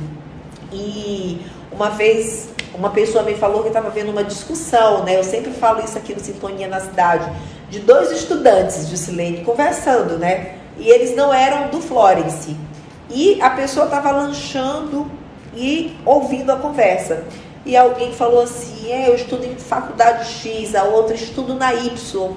[0.72, 5.16] E uma vez uma pessoa me falou que estava vendo uma discussão, né?
[5.16, 7.30] Eu sempre falo isso aqui no Sintonia na cidade,
[7.70, 10.56] de dois estudantes de Silene conversando, né?
[10.76, 12.56] E eles não eram do Florence.
[13.10, 15.10] E a pessoa estava lanchando
[15.54, 17.24] e ouvindo a conversa.
[17.64, 22.32] E alguém falou assim: é, eu estudo em faculdade X, a outra estudo na Y.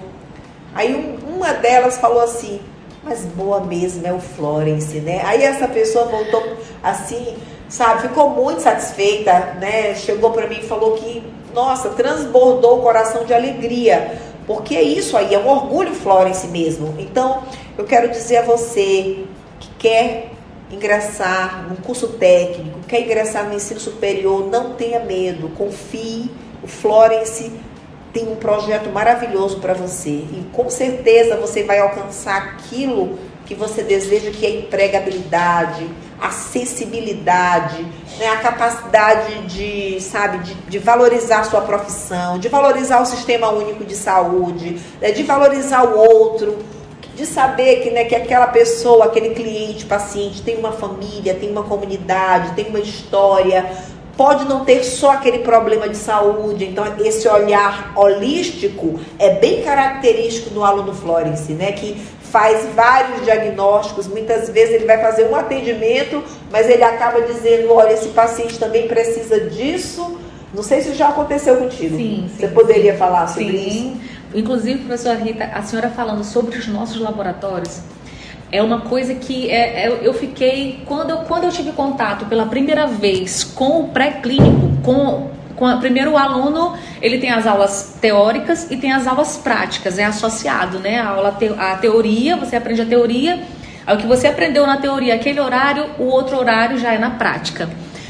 [0.74, 2.62] Aí um, uma delas falou assim:
[3.04, 5.22] mas boa mesmo é o Florence, né?
[5.26, 7.38] Aí essa pessoa voltou assim,
[7.70, 9.96] sabe, ficou muito satisfeita, né?
[9.96, 15.18] Chegou para mim e falou que, nossa, transbordou o coração de alegria, porque é isso
[15.18, 16.96] aí, é um orgulho Florence mesmo.
[16.98, 17.44] Então,
[17.78, 19.26] eu quero dizer a você
[19.60, 20.32] que quer
[20.72, 26.30] ingressar num curso técnico, quer ingressar no ensino superior, não tenha medo, confie.
[26.64, 27.52] O Florence
[28.12, 33.84] tem um projeto maravilhoso para você e com certeza você vai alcançar aquilo que você
[33.84, 35.88] deseja, que é empregabilidade,
[36.20, 37.86] acessibilidade,
[38.18, 43.50] né, a capacidade de, sabe, de, de, valorizar a sua profissão, de valorizar o sistema
[43.50, 46.58] único de saúde, né, de valorizar o outro,
[47.16, 51.64] de saber que, né, que aquela pessoa, aquele cliente, paciente tem uma família, tem uma
[51.64, 53.66] comunidade, tem uma história,
[54.18, 56.66] pode não ter só aquele problema de saúde.
[56.66, 61.72] Então, esse olhar holístico é bem característico do aluno Florence, né?
[61.72, 61.96] Que
[62.32, 64.08] faz vários diagnósticos.
[64.08, 68.88] Muitas vezes ele vai fazer um atendimento, mas ele acaba dizendo: olha, esse paciente também
[68.88, 70.20] precisa disso.
[70.54, 71.96] Não sei se já aconteceu contigo.
[71.98, 72.98] Sim, sim Você poderia sim.
[72.98, 73.68] falar sobre sim.
[73.68, 74.18] isso?
[74.34, 77.82] Inclusive, professora Rita, a senhora falando sobre os nossos laboratórios,
[78.52, 82.46] é uma coisa que é, é, eu fiquei quando eu, quando eu tive contato pela
[82.46, 85.30] primeira vez com o pré-clínico, com,
[85.80, 90.80] primeiro o aluno ele tem as aulas teóricas e tem as aulas práticas, é associado,
[90.80, 91.00] né?
[91.00, 93.44] A aula te, a teoria, você aprende a teoria,
[93.88, 97.70] o que você aprendeu na teoria, aquele horário, o outro horário já é na prática.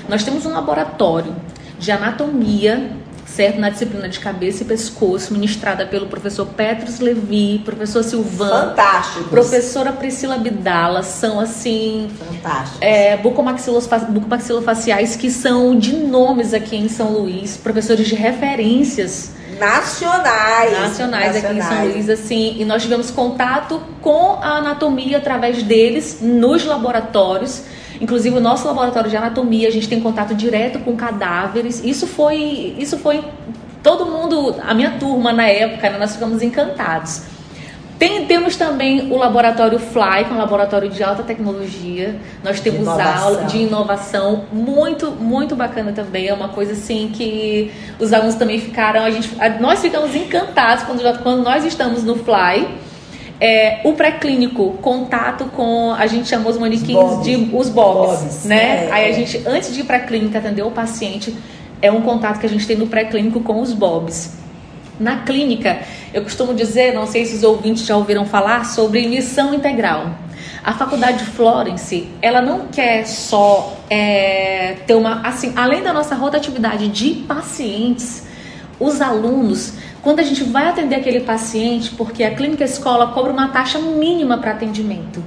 [0.09, 1.35] Nós temos um laboratório
[1.79, 2.91] de anatomia
[3.37, 3.59] certo?
[3.59, 8.69] Na disciplina de cabeça e pescoço, ministrada pelo professor Petros Levi, professor Silvan.
[8.69, 9.27] Fantásticos.
[9.27, 12.09] Professora Priscila Bidala, são assim.
[12.17, 12.81] Fantásticos.
[12.81, 19.31] É, bucomaxilofaciais que são de nomes aqui em São Luís, professores de referências.
[19.59, 21.35] Nacionais, nacionais.
[21.35, 26.17] Nacionais aqui em São Luís, assim, e nós tivemos contato com a anatomia através deles
[26.21, 27.61] nos laboratórios.
[27.99, 31.83] Inclusive o nosso laboratório de anatomia, a gente tem contato direto com cadáveres.
[31.83, 33.23] Isso foi, isso foi
[33.83, 37.23] todo mundo, a minha turma na época, né, nós ficamos encantados.
[37.97, 42.15] Tem, temos também o laboratório Fly, que é um laboratório de alta tecnologia.
[42.43, 46.27] Nós temos aula de inovação muito, muito bacana também.
[46.27, 49.03] É uma coisa assim que os alunos também ficaram.
[49.03, 52.67] A gente, nós ficamos encantados quando, quando nós estamos no Fly.
[53.39, 58.87] É, o pré-clínico, contato com, a gente chamou os manequins de os bobs, bobs né?
[58.87, 61.35] É, Aí a gente, antes de ir para a clínica atender o paciente,
[61.81, 64.37] é um contato que a gente tem no pré-clínico com os bobs.
[64.99, 65.79] Na clínica,
[66.11, 70.09] eu costumo dizer, não sei se os ouvintes já ouviram falar, sobre missão integral.
[70.63, 76.15] A faculdade de Florence, ela não quer só é, ter uma, assim, além da nossa
[76.15, 78.23] rotatividade de pacientes,
[78.79, 83.49] os alunos, quando a gente vai atender aquele paciente, porque a clínica escola cobra uma
[83.49, 85.23] taxa mínima para atendimento.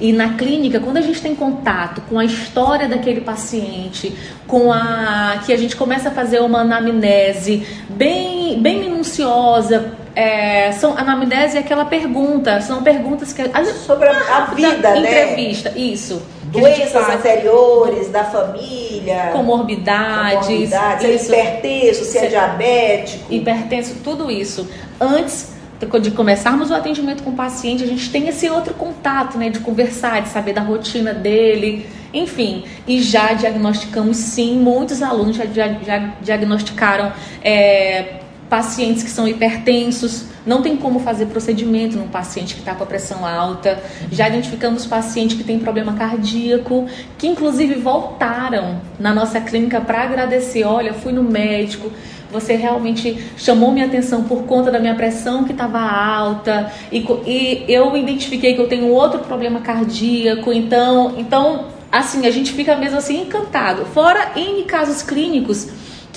[0.00, 4.14] E na clínica, quando a gente tem contato com a história daquele paciente,
[4.46, 10.96] com a que a gente começa a fazer uma anamnese bem, bem minuciosa, é, são
[10.96, 14.98] anamnese é aquela pergunta, são perguntas que a, sobre a, a vida, né?
[14.98, 16.22] Entrevista, isso.
[16.48, 24.30] Doenças anteriores da família, comorbidades, comorbidades se é hipertenso, se, se é diabético, hipertenso, tudo
[24.30, 24.68] isso.
[25.00, 25.56] Antes
[26.00, 29.60] de começarmos o atendimento com o paciente, a gente tem esse outro contato, né, de
[29.60, 35.68] conversar, de saber da rotina dele, enfim, e já diagnosticamos sim, muitos alunos já, já,
[35.84, 37.12] já diagnosticaram
[37.44, 42.82] é, pacientes que são hipertensos, não tem como fazer procedimento num paciente que está com
[42.82, 43.82] a pressão alta.
[44.10, 46.86] Já identificamos pacientes que têm problema cardíaco,
[47.18, 50.64] que inclusive voltaram na nossa clínica para agradecer.
[50.64, 51.92] Olha, fui no médico,
[52.30, 57.64] você realmente chamou minha atenção por conta da minha pressão que estava alta e, e,
[57.68, 60.52] eu identifiquei que eu tenho outro problema cardíaco.
[60.52, 63.84] Então, então, assim, a gente fica mesmo assim encantado.
[63.86, 65.68] Fora em casos clínicos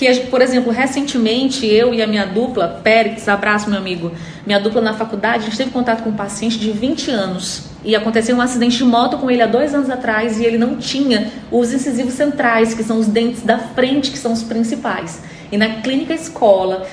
[0.02, 4.12] que, por exemplo, recentemente eu e a minha dupla, Pérez, abraço meu amigo,
[4.48, 7.96] minha dupla na faculdade, a gente teve contato com um paciente de 20 anos e
[7.96, 11.32] aconteceu um acidente de moto com ele há dois anos atrás e ele não tinha
[11.52, 15.22] os incisivos centrais, que são os dentes da frente, que são os principais.
[15.52, 16.88] E na clínica escola,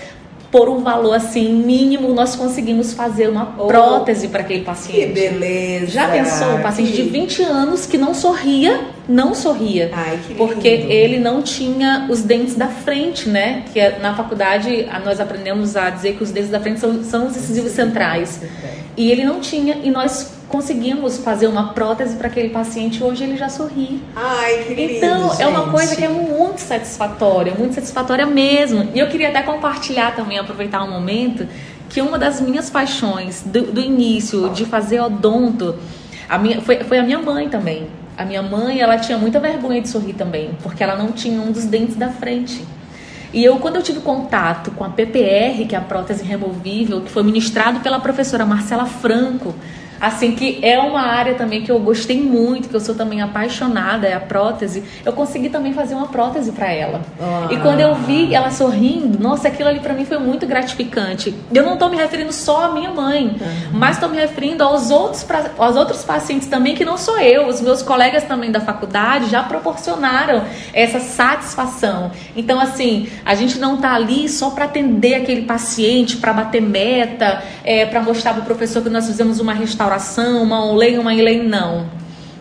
[0.51, 5.13] por um valor assim mínimo, nós conseguimos fazer uma oh, prótese para aquele paciente.
[5.13, 5.87] Que beleza!
[5.89, 6.57] Já pensou?
[6.57, 7.03] Um paciente que...
[7.03, 9.91] de 20 anos que não sorria, não sorria.
[9.93, 13.65] Ai, que porque ele não tinha os dentes da frente, né?
[13.73, 17.27] Que é, na faculdade nós aprendemos a dizer que os dentes da frente são, são
[17.27, 18.41] os incisivos centrais.
[18.97, 23.37] E ele não tinha, e nós conseguimos fazer uma prótese para aquele paciente hoje ele
[23.37, 24.01] já sorri.
[24.17, 25.43] Ai, que lindo, Então, gente.
[25.43, 28.89] é uma coisa que é muito satisfatória, muito satisfatória mesmo.
[28.95, 31.47] E eu queria até compartilhar também, aproveitar um momento,
[31.89, 35.75] que uma das minhas paixões do, do início de fazer odonto
[36.29, 37.87] a minha, foi, foi a minha mãe também.
[38.17, 41.53] A minha mãe, ela tinha muita vergonha de sorrir também, porque ela não tinha um
[41.53, 42.65] dos dentes da frente.
[43.33, 47.11] E eu, quando eu tive contato com a PPR, que é a prótese removível, que
[47.11, 49.55] foi ministrado pela professora Marcela Franco,
[50.01, 54.07] Assim que é uma área também que eu gostei muito, que eu sou também apaixonada,
[54.07, 54.85] é a prótese.
[55.05, 57.01] Eu consegui também fazer uma prótese para ela.
[57.21, 57.49] Ah.
[57.51, 61.35] E quando eu vi ela sorrindo, nossa, aquilo ali para mim foi muito gratificante.
[61.53, 63.71] Eu não estou me referindo só à minha mãe, uhum.
[63.73, 65.27] mas estou me referindo aos outros,
[65.59, 69.43] aos outros pacientes também que não sou eu, os meus colegas também da faculdade já
[69.43, 72.13] proporcionaram essa satisfação.
[72.37, 77.43] Então assim, a gente não está ali só para atender aquele paciente, para bater meta,
[77.65, 81.15] é, para mostrar para o professor que nós fizemos uma restauração restauração, uma onlay, uma
[81.15, 81.87] inlay, não.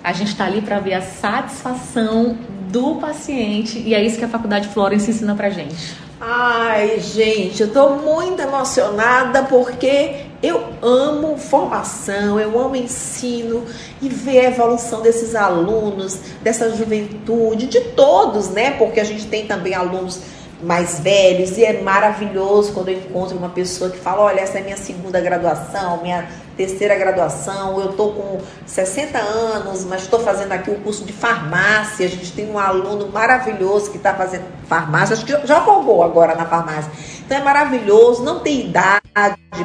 [0.03, 2.37] A gente está ali para ver a satisfação
[2.69, 5.95] do paciente e é isso que a Faculdade Florence ensina para gente.
[6.19, 13.63] Ai, gente, eu estou muito emocionada porque eu amo formação, eu amo ensino
[14.01, 18.71] e ver a evolução desses alunos, dessa juventude, de todos, né?
[18.71, 20.21] Porque a gente tem também alunos
[20.61, 24.61] mais velhos e é maravilhoso quando eu encontro uma pessoa que fala: olha, essa é
[24.61, 26.27] minha segunda graduação, minha
[26.57, 32.07] terceira graduação, eu estou com 60 anos, mas estou fazendo aqui o curso de farmácia.
[32.07, 36.33] A gente tem um aluno maravilhoso que está fazendo farmácia, acho que já formou agora
[36.33, 36.91] na farmácia.
[37.23, 39.01] Então é maravilhoso, não tem idade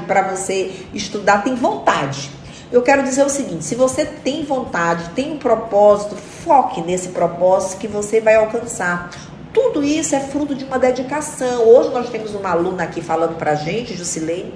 [0.07, 2.30] para você estudar, tem vontade.
[2.70, 7.78] Eu quero dizer o seguinte: se você tem vontade, tem um propósito, foque nesse propósito
[7.78, 9.11] que você vai alcançar.
[9.53, 11.64] Tudo isso é fruto de uma dedicação.
[11.68, 14.55] Hoje nós temos uma aluna aqui falando para a gente, Jusilene,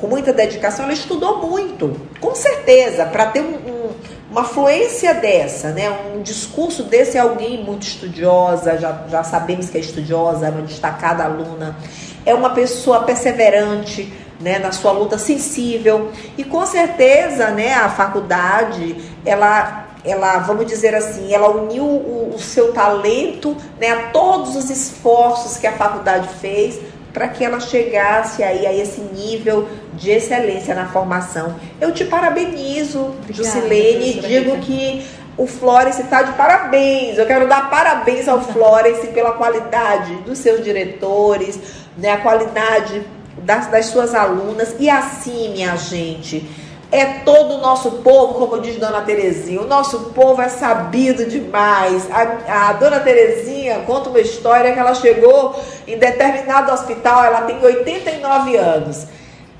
[0.00, 3.90] com muita dedicação, ela estudou muito, com certeza, para ter um, um,
[4.30, 5.90] uma fluência dessa, né?
[6.14, 11.24] um discurso desse alguém muito estudiosa, já, já sabemos que é estudiosa, é uma destacada
[11.24, 11.76] aluna,
[12.24, 18.96] é uma pessoa perseverante, né, na sua luta sensível e com certeza, né, a faculdade,
[19.22, 24.70] ela ela, vamos dizer assim, ela uniu o, o seu talento, né, a todos os
[24.70, 26.80] esforços que a faculdade fez
[27.12, 31.56] para que ela chegasse aí a esse nível de excelência na formação.
[31.80, 35.04] Eu te parabenizo, Jusilene, e digo que
[35.36, 37.18] o Florence está de parabéns.
[37.18, 41.58] Eu quero dar parabéns ao Florence pela qualidade dos seus diretores,
[41.96, 43.02] né, a qualidade
[43.38, 44.76] das, das suas alunas.
[44.78, 46.48] E assim, minha gente,
[46.92, 49.60] é todo o nosso povo, como diz Dona Terezinha.
[49.60, 52.08] O nosso povo é sabido demais.
[52.10, 55.54] A, a Dona Terezinha conta uma história que ela chegou
[55.86, 59.06] em determinado hospital, ela tem 89 anos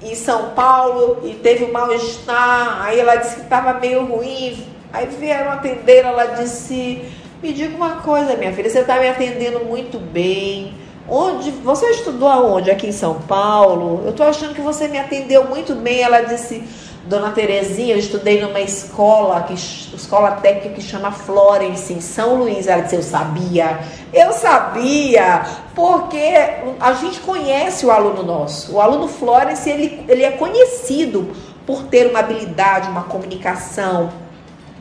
[0.03, 2.83] em São Paulo e teve um mal-estar.
[2.83, 4.66] Aí ela disse que estava meio ruim.
[4.93, 7.05] Aí vieram atender, ela disse:
[7.41, 10.74] Me diga uma coisa, minha filha, você está me atendendo muito bem.
[11.09, 12.70] Onde você estudou aonde?
[12.70, 14.03] Aqui em São Paulo?
[14.05, 16.03] Eu estou achando que você me atendeu muito bem.
[16.03, 16.62] Ela disse:
[17.05, 22.66] Dona Terezinha, eu estudei numa escola, que, escola técnica que chama Florence, em São Luís.
[22.66, 23.80] Ela disse, eu sabia.
[24.12, 25.42] Eu sabia,
[25.74, 26.34] porque
[26.78, 28.74] a gente conhece o aluno nosso.
[28.74, 31.30] O aluno Florence, ele, ele é conhecido
[31.66, 34.11] por ter uma habilidade, uma comunicação,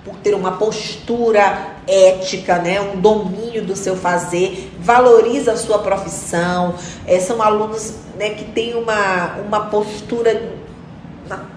[0.03, 6.75] por ter uma postura ética, né, um domínio do seu fazer, valoriza a sua profissão.
[7.05, 10.58] É, são alunos né, que têm uma, uma postura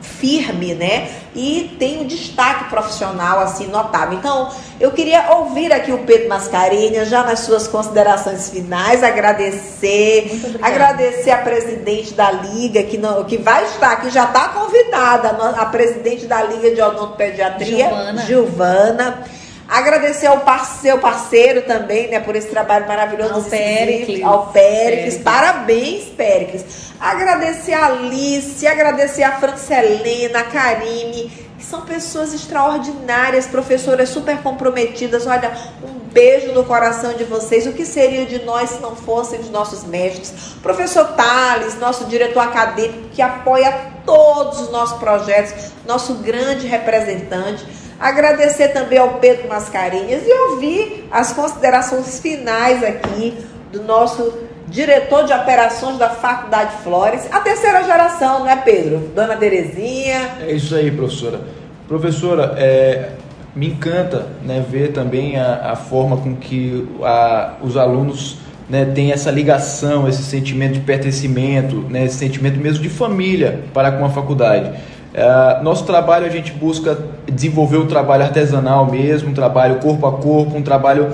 [0.03, 1.09] firme, né?
[1.35, 4.19] E tem um destaque profissional assim notável.
[4.19, 11.31] Então, eu queria ouvir aqui o Pedro Mascarenhas já nas suas considerações finais, agradecer, agradecer
[11.31, 16.27] a presidente da liga que não, que vai estar aqui, já está convidada, a presidente
[16.27, 18.23] da liga de odontopediatria, Giovana.
[18.23, 19.42] Giovana.
[19.73, 23.33] Agradecer ao parceiro, parceiro também, né, por esse trabalho maravilhoso.
[23.33, 24.23] Ao Péricles.
[24.23, 25.17] Ao Péricles.
[25.17, 26.93] Parabéns, Péricles.
[27.01, 35.27] Agradecer a Alice, agradecer a Francelena, a Karime, que são pessoas extraordinárias, professoras super comprometidas.
[35.27, 35.51] Olha,
[35.83, 37.67] um beijo no coração de vocês.
[37.67, 40.35] O que seria de nós se não fossem os nossos mestres?
[40.63, 43.73] Professor Thales, nosso diretor acadêmico, que apoia
[44.05, 47.82] todos os nossos projetos, nosso grande representante.
[48.03, 53.39] Agradecer também ao Pedro Mascarenhas e ouvir as considerações finais aqui
[53.71, 58.99] do nosso diretor de operações da Faculdade Flores, a terceira geração, né, Pedro?
[59.15, 60.31] Dona Terezinha.
[60.41, 61.43] É isso aí, professora.
[61.87, 63.11] Professora, é,
[63.55, 68.39] me encanta né, ver também a, a forma com que a, os alunos
[68.69, 73.93] né, têm essa ligação, esse sentimento de pertencimento, né, esse sentimento mesmo de família para
[73.93, 74.73] com a faculdade.
[75.15, 76.97] É, nosso trabalho a gente busca
[77.31, 81.13] desenvolver o trabalho artesanal mesmo, um trabalho corpo a corpo, um trabalho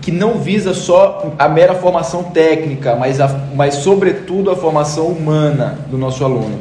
[0.00, 5.78] que não visa só a mera formação técnica, mas, a, mas sobretudo a formação humana
[5.88, 6.58] do nosso aluno.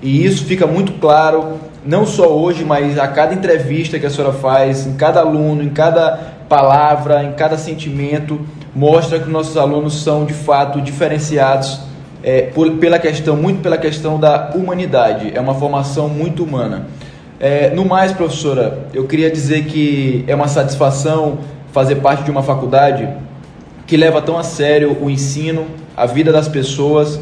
[0.00, 4.32] E isso fica muito claro, não só hoje, mas a cada entrevista que a senhora
[4.32, 8.40] faz, em cada aluno, em cada palavra, em cada sentimento,
[8.72, 11.87] mostra que nossos alunos são de fato diferenciados
[12.22, 15.32] é, por, pela questão, muito pela questão da humanidade.
[15.34, 16.86] É uma formação muito humana.
[17.40, 21.38] É, no mais, professora, eu queria dizer que é uma satisfação
[21.72, 23.08] fazer parte de uma faculdade
[23.86, 25.66] que leva tão a sério o ensino,
[25.96, 27.20] a vida das pessoas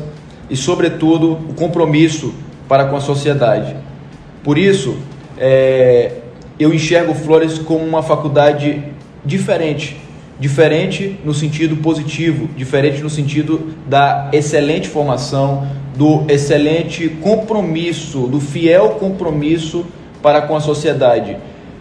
[0.49, 2.35] e, sobretudo, o compromisso
[2.69, 3.77] para com a sociedade.
[4.43, 4.97] Por isso,
[5.39, 6.13] é,
[6.59, 8.83] eu enxergo Flores como uma faculdade
[9.25, 9.97] diferente,
[10.39, 15.67] diferente no sentido positivo, diferente no sentido da excelente formação,
[15.97, 19.87] do excelente compromisso, do fiel compromisso
[20.23, 21.37] para com a sociedade.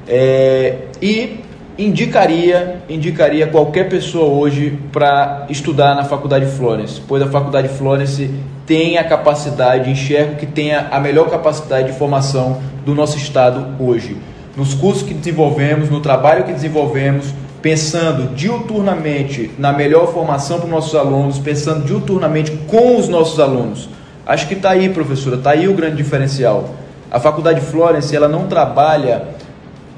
[0.07, 1.39] É, e
[1.77, 8.29] indicaria, indicaria qualquer pessoa hoje para estudar na Faculdade Florence, pois a Faculdade Florence
[8.65, 14.17] tem a capacidade, enxergo que tem a melhor capacidade de formação do nosso estado hoje.
[14.55, 17.33] Nos cursos que desenvolvemos, no trabalho que desenvolvemos,
[17.65, 23.89] pensando diuturnamente na melhor formação para os nossos alunos, pensando diuturnamente com os nossos alunos.
[24.23, 26.69] Acho que está aí, professora, está aí o grande diferencial.
[27.09, 29.29] A Faculdade Florence ela não trabalha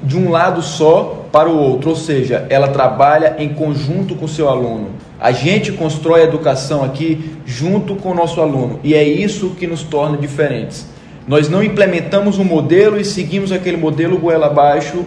[0.02, 4.28] de um lado só para o outro, ou seja, ela trabalha em conjunto com o
[4.28, 4.88] seu aluno.
[5.20, 9.66] A gente constrói a educação aqui junto com o nosso aluno e é isso que
[9.66, 10.86] nos torna diferentes.
[11.26, 15.04] Nós não implementamos um modelo e seguimos aquele modelo goela abaixo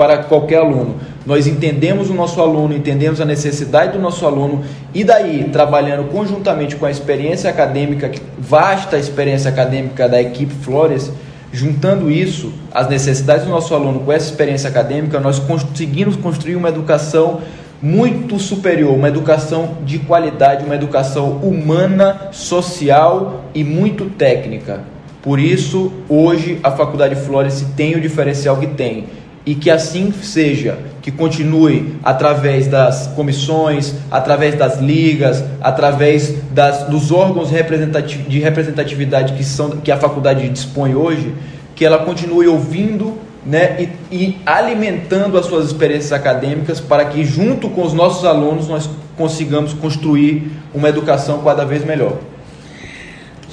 [0.00, 0.96] para qualquer aluno.
[1.26, 6.74] Nós entendemos o nosso aluno, entendemos a necessidade do nosso aluno e daí, trabalhando conjuntamente
[6.76, 11.12] com a experiência acadêmica, vasta experiência acadêmica da equipe Flores,
[11.52, 16.68] Juntando isso, as necessidades do nosso aluno com essa experiência acadêmica, nós conseguimos construir uma
[16.68, 17.40] educação
[17.82, 24.80] muito superior, uma educação de qualidade, uma educação humana, social e muito técnica.
[25.22, 29.06] Por isso, hoje a Faculdade Flores tem o diferencial que tem.
[29.44, 37.10] E que assim seja, que continue através das comissões, através das ligas, através das, dos
[37.10, 41.34] órgãos de representatividade que, são, que a faculdade dispõe hoje,
[41.74, 47.70] que ela continue ouvindo né, e, e alimentando as suas experiências acadêmicas para que, junto
[47.70, 52.18] com os nossos alunos, nós consigamos construir uma educação cada vez melhor.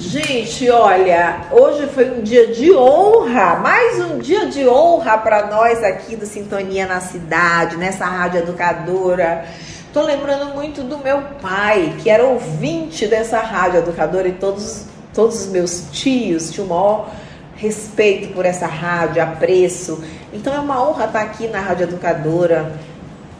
[0.00, 5.82] Gente, olha, hoje foi um dia de honra, mais um dia de honra para nós
[5.82, 9.44] aqui do Sintonia na Cidade, nessa rádio educadora.
[9.92, 15.40] Tô lembrando muito do meu pai, que era ouvinte dessa rádio educadora e todos, todos
[15.40, 17.10] os meus tios tinham o maior
[17.56, 20.00] respeito por essa rádio, apreço.
[20.32, 22.72] Então é uma honra estar aqui na Rádio Educadora,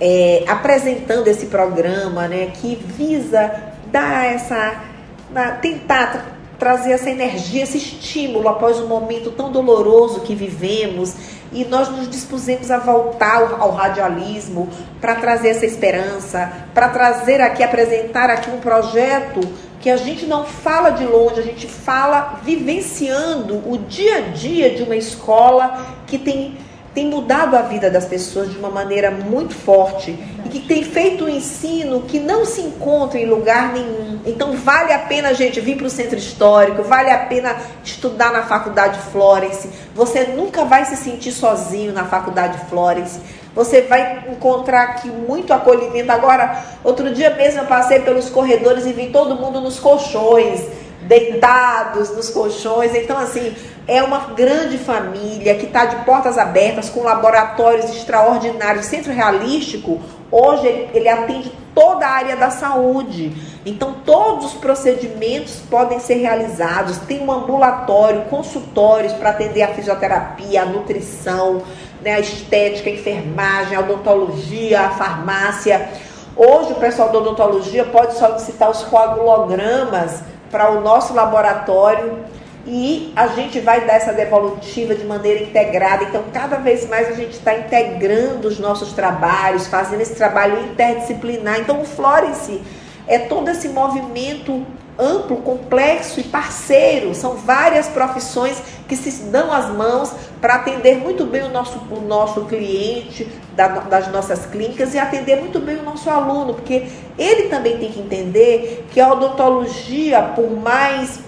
[0.01, 3.49] é, apresentando esse programa, né, que visa
[3.93, 4.83] dar essa,
[5.31, 11.15] na, tentar trazer essa energia, esse estímulo após um momento tão doloroso que vivemos.
[11.51, 14.69] E nós nos dispusemos a voltar ao radialismo
[15.01, 19.41] para trazer essa esperança, para trazer aqui, apresentar aqui um projeto
[19.81, 24.75] que a gente não fala de longe, a gente fala vivenciando o dia a dia
[24.75, 26.59] de uma escola que tem
[26.99, 31.27] tem mudado a vida das pessoas de uma maneira muito forte e que tem feito
[31.27, 34.19] um ensino que não se encontra em lugar nenhum.
[34.27, 38.43] Então vale a pena gente vir para o centro histórico, vale a pena estudar na
[38.43, 39.71] faculdade Florence.
[39.95, 43.21] Você nunca vai se sentir sozinho na faculdade Florence.
[43.55, 46.11] Você vai encontrar aqui muito acolhimento.
[46.11, 50.67] Agora, outro dia mesmo eu passei pelos corredores e vi todo mundo nos colchões
[51.03, 52.95] deitados nos colchões.
[52.95, 53.55] Então, assim,
[53.87, 58.87] é uma grande família que está de portas abertas, com laboratórios extraordinários.
[58.87, 63.33] Centro Realístico, hoje, ele, ele atende toda a área da saúde.
[63.65, 66.99] Então, todos os procedimentos podem ser realizados.
[66.99, 71.63] Tem um ambulatório, consultórios para atender a fisioterapia, a nutrição,
[72.03, 75.89] né, a estética, a enfermagem, a odontologia, a farmácia.
[76.37, 82.25] Hoje, o pessoal da odontologia pode solicitar os coagulogramas para o nosso laboratório
[82.67, 86.05] e a gente vai dar essa devolutiva de maneira integrada.
[86.05, 91.61] Então, cada vez mais a gente está integrando os nossos trabalhos, fazendo esse trabalho interdisciplinar.
[91.61, 92.61] Então, o Florence
[93.09, 94.65] é todo esse movimento
[94.99, 97.15] amplo, complexo e parceiro.
[97.15, 102.01] São várias profissões que se dão as mãos para atender muito bem o nosso, o
[102.01, 106.87] nosso cliente da, das nossas clínicas e atender muito bem o nosso aluno, porque
[107.17, 111.21] ele também tem que entender que a odontologia, por mais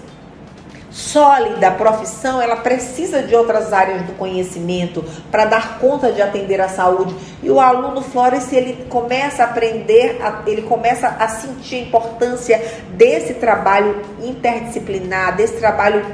[0.91, 6.67] sólida profissão, ela precisa de outras áreas do conhecimento para dar conta de atender a
[6.67, 7.15] saúde.
[7.41, 13.35] E o aluno Flores, ele começa a aprender, ele começa a sentir a importância desse
[13.35, 16.05] trabalho interdisciplinar, desse trabalho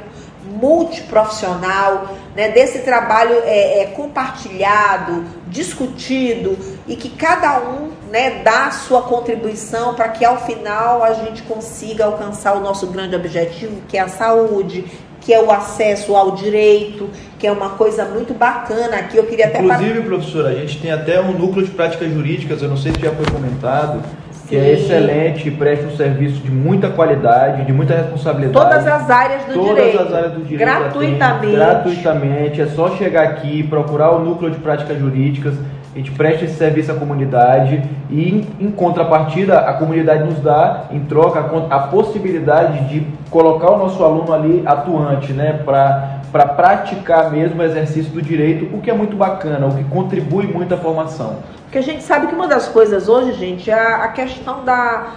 [0.48, 6.58] multiprofissional, né, desse trabalho é, é, compartilhado, discutido
[6.88, 12.06] e que cada um né, a sua contribuição para que ao final a gente consiga
[12.06, 14.86] alcançar o nosso grande objetivo, que é a saúde,
[15.22, 19.18] que é o acesso ao direito, que é uma coisa muito bacana aqui.
[19.18, 22.70] Eu queria até Inclusive, professora, a gente tem até um núcleo de práticas jurídicas, eu
[22.70, 24.02] não sei se já foi comentado,
[24.48, 28.54] que é excelente, presta um serviço de muita qualidade, de muita responsabilidade.
[28.54, 29.98] Todas as áreas do Todas direito.
[29.98, 30.60] Todas as áreas do direito.
[30.60, 31.56] Gratuitamente.
[31.56, 32.62] gratuitamente.
[32.62, 35.56] É só chegar aqui, procurar o núcleo de práticas jurídicas.
[35.98, 37.82] A gente presta esse serviço à comunidade
[38.12, 41.40] e, em, contrapartida, a comunidade nos dá, em troca,
[41.72, 47.64] a, possibilidade de colocar o nosso aluno ali atuante, né, para para praticar mesmo o
[47.64, 51.38] exercício do direito, o que é muito bacana, o que contribui muito à formação.
[51.64, 55.14] Porque a gente sabe que uma das coisas hoje, gente, é a questão da,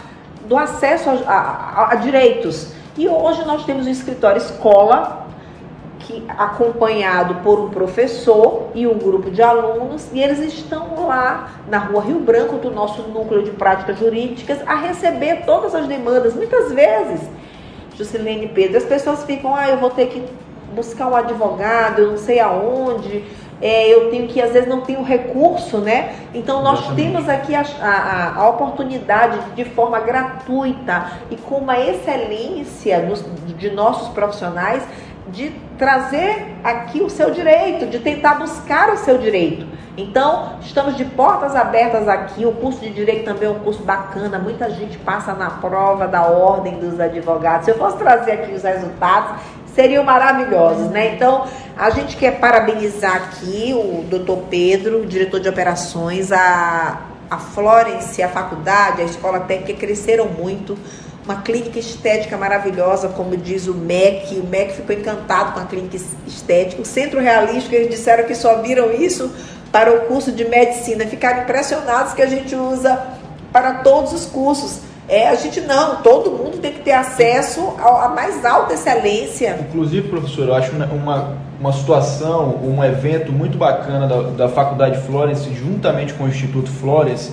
[0.49, 2.73] do acesso a, a, a direitos.
[2.97, 5.20] E hoje nós temos um escritório escola
[6.11, 11.79] que acompanhado por um professor e um grupo de alunos, e eles estão lá na
[11.79, 16.35] Rua Rio Branco do nosso núcleo de práticas jurídicas a receber todas as demandas.
[16.35, 17.29] Muitas vezes,
[17.97, 20.25] Juscelene Pedro, as pessoas ficam, ah, eu vou ter que
[20.75, 23.25] buscar um advogado, eu não sei aonde,
[23.61, 26.15] é, eu tenho que, às vezes, não tenho recurso, né?
[26.33, 27.13] Então, nós Exatamente.
[27.13, 33.23] temos aqui a, a, a, oportunidade de, de forma gratuita e com uma excelência dos,
[33.59, 34.83] de nossos profissionais
[35.29, 39.67] de trazer aqui o seu direito, de tentar buscar o seu direito.
[39.97, 42.45] Então, estamos de portas abertas aqui.
[42.47, 44.39] O curso de direito também é um curso bacana.
[44.39, 47.65] Muita gente passa na prova da ordem dos advogados.
[47.65, 49.43] Se eu fosse trazer aqui os resultados,
[49.75, 51.15] seriam maravilhosos, né?
[51.15, 51.45] Então,
[51.77, 57.01] a gente quer parabenizar aqui o doutor Pedro, diretor de operações, a,
[57.31, 60.79] a Florence, a faculdade, a escola técnica cresceram muito.
[61.31, 64.41] Uma clínica estética maravilhosa, como diz o MEC.
[64.41, 66.83] O MEC ficou encantado com a clínica estética.
[66.83, 69.31] O Centro Realístico, eles disseram que só viram isso
[69.71, 73.01] para o curso de medicina ficaram impressionados que a gente usa
[73.53, 74.81] para todos os cursos.
[75.09, 79.57] É, a gente não, todo mundo tem que ter acesso à mais alta excelência.
[79.69, 85.49] Inclusive, professor, eu acho uma, uma situação, um evento muito bacana da, da Faculdade Florence,
[85.55, 87.31] juntamente com o Instituto Florence,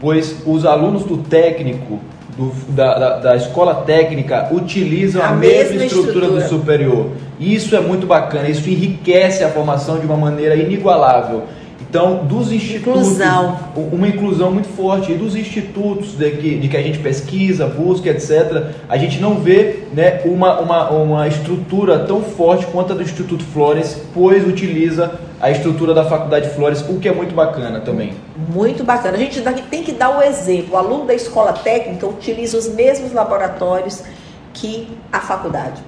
[0.00, 2.00] pois os alunos do técnico,
[2.36, 7.10] do, da, da, da, escola técnica, utilizam a, a mesma, mesma estrutura, estrutura do superior.
[7.40, 11.44] Isso é muito bacana, isso enriquece a formação de uma maneira inigualável.
[11.96, 13.58] Então, dos institutos, inclusão.
[13.74, 18.10] uma inclusão muito forte, e dos institutos de que, de que a gente pesquisa, busca,
[18.10, 23.02] etc., a gente não vê né, uma, uma, uma estrutura tão forte quanto a do
[23.02, 28.12] Instituto Flores, pois utiliza a estrutura da Faculdade Flores, o que é muito bacana também.
[28.52, 29.16] Muito bacana.
[29.16, 29.40] A gente
[29.70, 30.74] tem que dar o um exemplo.
[30.74, 34.02] O aluno da escola técnica utiliza os mesmos laboratórios
[34.52, 35.80] que a faculdade.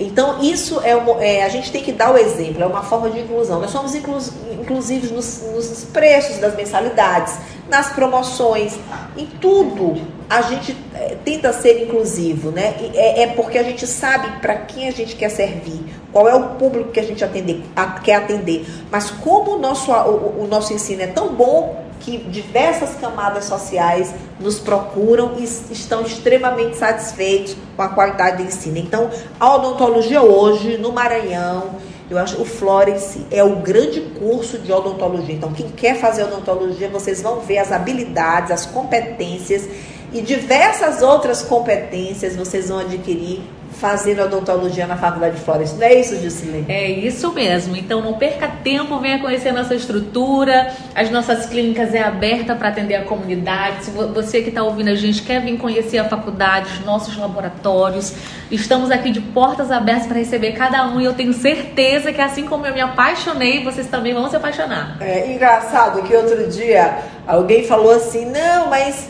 [0.00, 3.10] Então, isso é, uma, é, a gente tem que dar o exemplo, é uma forma
[3.10, 3.60] de inclusão.
[3.60, 7.36] Nós somos inclus, inclusivos nos, nos, preços das mensalidades,
[7.68, 8.78] nas promoções,
[9.16, 12.74] em tudo a gente é, tenta ser inclusivo, né?
[12.94, 16.54] É, é porque a gente sabe para quem a gente quer servir, qual é o
[16.54, 18.66] público que a gente atender, a, quer atender.
[18.90, 24.14] Mas como o nosso, o, o nosso ensino é tão bom, que diversas camadas sociais
[24.38, 28.78] nos procuram e estão extremamente satisfeitos com a qualidade do ensino.
[28.78, 31.76] Então, a odontologia hoje, no Maranhão,
[32.10, 35.34] eu acho o Florence é o grande curso de odontologia.
[35.34, 39.68] Então, quem quer fazer odontologia, vocês vão ver as habilidades, as competências
[40.12, 43.40] e diversas outras competências vocês vão adquirir
[43.82, 45.76] fazendo odontologia na Faculdade de Flores.
[45.76, 46.66] Não é isso, Jusilene?
[46.68, 47.76] É isso mesmo.
[47.76, 50.72] Então não perca tempo, venha conhecer a nossa estrutura.
[50.94, 53.86] As nossas clínicas é aberta para atender a comunidade.
[53.86, 58.14] Se você que está ouvindo a gente quer vir conhecer a faculdade, os nossos laboratórios,
[58.52, 62.46] estamos aqui de portas abertas para receber cada um e eu tenho certeza que assim
[62.46, 64.96] como eu me apaixonei, vocês também vão se apaixonar.
[65.00, 69.08] É engraçado que outro dia alguém falou assim, não, mas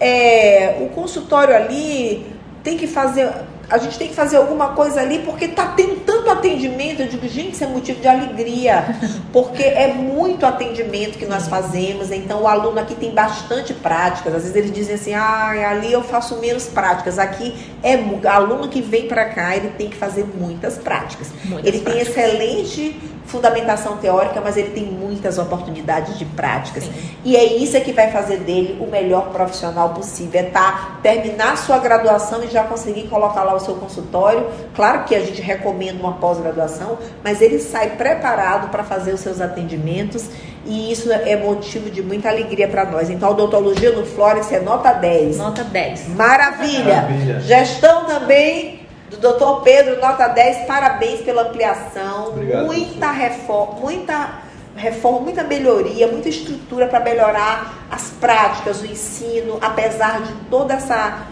[0.00, 2.26] é, o consultório ali
[2.64, 3.30] tem que fazer
[3.70, 7.00] a gente tem que fazer alguma coisa ali porque está tendo tanto atendimento.
[7.00, 8.96] Eu digo, gente, isso é motivo de alegria,
[9.32, 12.10] porque é muito atendimento que nós fazemos.
[12.10, 14.34] Então, o aluno aqui tem bastante práticas.
[14.34, 17.18] Às vezes eles dizem assim, ah, ali eu faço menos práticas.
[17.18, 17.94] Aqui é
[18.28, 21.28] aluno que vem para cá, ele tem que fazer muitas práticas.
[21.44, 22.14] Muitas ele práticas.
[22.14, 26.84] tem excelente fundamentação teórica, mas ele tem muitas oportunidades de práticas.
[26.84, 26.92] Sim.
[27.24, 30.40] E é isso que vai fazer dele o melhor profissional possível.
[30.40, 34.46] É tá, terminar sua graduação e já conseguir colocar lá o seu consultório.
[34.74, 39.40] Claro que a gente recomenda uma pós-graduação, mas ele sai preparado para fazer os seus
[39.40, 40.28] atendimentos
[40.64, 43.08] e isso é motivo de muita alegria para nós.
[43.08, 45.38] Então, a odontologia no Flores é nota 10.
[45.38, 46.08] Nota 10.
[46.08, 46.94] Maravilha.
[47.02, 47.40] Maravilha.
[47.40, 48.77] Gestão também
[49.10, 52.28] do doutor Pedro, nota 10, parabéns pela ampliação.
[52.28, 54.42] Obrigado, muita reforma, muita
[54.76, 61.26] reforma, muita melhoria, muita estrutura para melhorar as práticas, o ensino, apesar de toda essa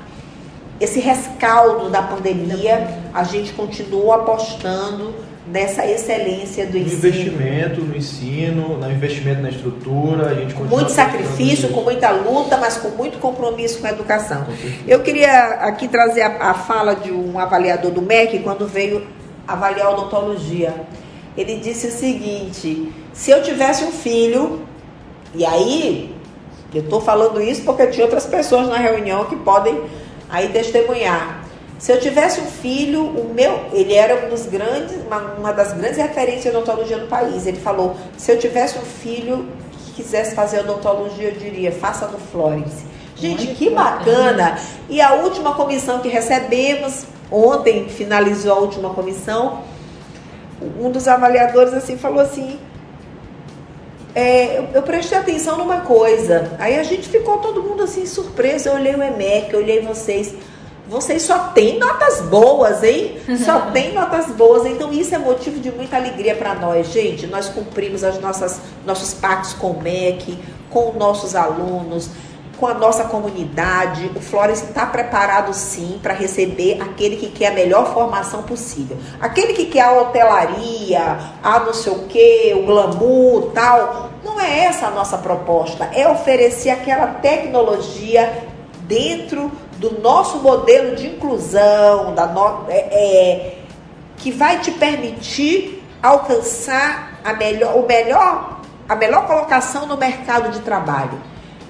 [0.79, 5.15] esse rescaldo da pandemia, a gente continua apostando
[5.47, 6.97] nessa excelência do ensino.
[6.97, 12.57] Investimento no ensino, no investimento na estrutura, a gente com muito sacrifício, com muita luta,
[12.57, 14.45] mas com muito compromisso com a educação.
[14.45, 14.53] Com
[14.87, 19.07] Eu queria aqui trazer a, a, fala de um avaliador do MEC quando veio
[19.47, 20.75] avaliar a odontologia.
[21.37, 24.63] Ele disse o seguinte: se eu tivesse um filho,
[25.35, 26.15] e aí
[26.75, 29.81] eu estou falando isso porque tinha outras pessoas na reunião que podem
[30.29, 31.46] aí testemunhar.
[31.79, 35.75] Se eu tivesse um filho, o meu, ele era um dos grandes, uma, uma das
[35.75, 37.47] grandes referências de odontologia no país.
[37.47, 39.47] Ele falou: se eu tivesse um filho
[39.85, 42.85] que quisesse fazer odontologia, eu diria, faça no Florence.
[43.15, 44.59] Gente, Muito que bacana!
[44.89, 49.63] E a última comissão que recebemos, ontem finalizou a última comissão,
[50.81, 52.59] um dos avaliadores assim falou assim:
[54.15, 56.53] é, eu, eu, prestei atenção numa coisa.
[56.59, 58.71] Aí a gente ficou todo mundo assim surpreso.
[58.71, 60.35] Eu olhei o EMEC, eu olhei vocês
[60.89, 63.19] vocês só têm notas boas, hein?
[63.45, 64.65] Só tem notas boas.
[64.67, 67.27] Então isso é motivo de muita alegria para nós, gente.
[67.27, 70.39] Nós cumprimos as nossas nossos pactos com o MEC,
[70.71, 72.09] com nossos alunos,
[72.57, 74.11] com a nossa comunidade.
[74.15, 78.97] O Flores está preparado sim para receber aquele que quer a melhor formação possível.
[79.21, 84.11] Aquele que quer a hotelaria, a não sei o que, o glamour, tal.
[84.25, 85.91] Não é essa a nossa proposta.
[85.93, 88.45] É oferecer aquela tecnologia
[88.87, 93.59] dentro do nosso modelo de inclusão, da no, é, é,
[94.17, 100.61] que vai te permitir alcançar a melhor, o melhor, a melhor colocação no mercado de
[100.61, 101.21] trabalho.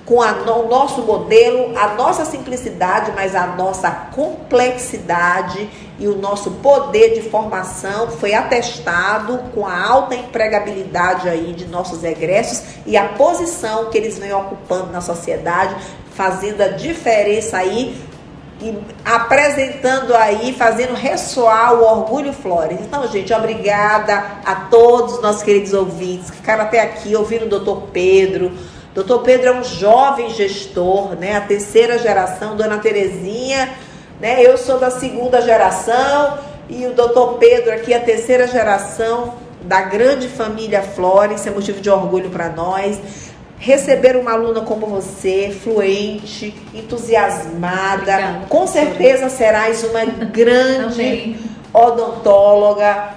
[0.07, 6.53] com a, o nosso modelo, a nossa simplicidade, mas a nossa complexidade e o nosso
[6.53, 13.09] poder de formação foi atestado com a alta empregabilidade aí de nossos egressos e a
[13.09, 15.75] posição que eles vêm ocupando na sociedade,
[16.17, 17.95] fazendo a diferença aí
[18.61, 22.79] e apresentando aí, fazendo ressoar o orgulho Flores.
[22.81, 27.49] Então, gente, obrigada a todos os nossos queridos ouvintes que ficaram até aqui ouvindo o
[27.49, 28.51] doutor Pedro.
[28.95, 31.37] Doutor Pedro é um jovem gestor, né?
[31.37, 33.75] A terceira geração, Dona Terezinha,
[34.19, 34.43] né?
[34.43, 39.83] Eu sou da segunda geração e o doutor Pedro aqui é a terceira geração da
[39.83, 42.99] grande família Flores, é motivo de orgulho para nós
[43.59, 48.13] receber uma aluna como você, fluente, entusiasmada.
[48.13, 51.37] Obrigada, com certeza serás uma grande
[51.73, 53.15] odontóloga.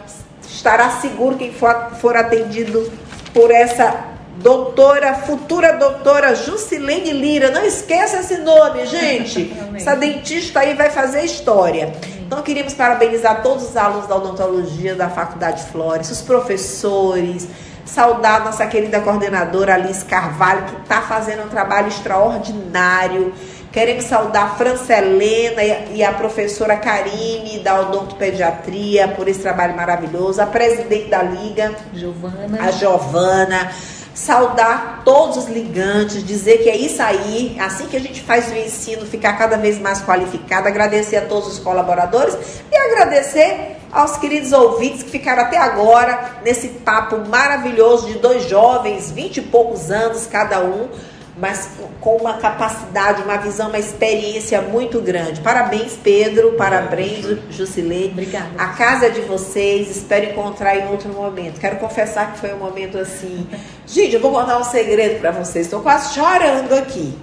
[0.47, 2.91] Estará seguro quem for, for atendido
[3.33, 7.51] por essa doutora, futura doutora Jusilene Lira.
[7.51, 9.53] Não esqueça esse nome, gente.
[9.75, 11.93] Essa dentista aí vai fazer história.
[12.19, 17.47] Então, queríamos parabenizar todos os alunos da odontologia da Faculdade Flores, os professores,
[17.93, 23.33] Saudar nossa querida coordenadora Alice Carvalho, que está fazendo um trabalho extraordinário.
[23.71, 30.39] Queremos saudar a França Helena e a professora Karine da Odontopediatria por esse trabalho maravilhoso.
[30.39, 32.57] A presidente da Liga, Giovana.
[32.61, 33.71] a Giovana
[34.19, 38.55] saudar todos os ligantes, dizer que é isso aí, assim que a gente faz o
[38.55, 42.37] ensino ficar cada vez mais qualificado, agradecer a todos os colaboradores
[42.69, 49.09] e agradecer aos queridos ouvintes que ficaram até agora nesse papo maravilhoso de dois jovens,
[49.09, 50.89] vinte e poucos anos cada um,
[51.39, 51.69] mas
[52.01, 55.39] com uma capacidade, uma visão, uma experiência muito grande.
[55.39, 58.09] Parabéns, Pedro, parabéns, Jusilei.
[58.11, 58.49] Obrigada.
[58.57, 61.59] A casa é de vocês, espero encontrar em outro momento.
[61.59, 63.47] Quero confessar que foi um momento assim.
[63.87, 67.17] Gente, eu vou contar um segredo para vocês, estou quase chorando aqui.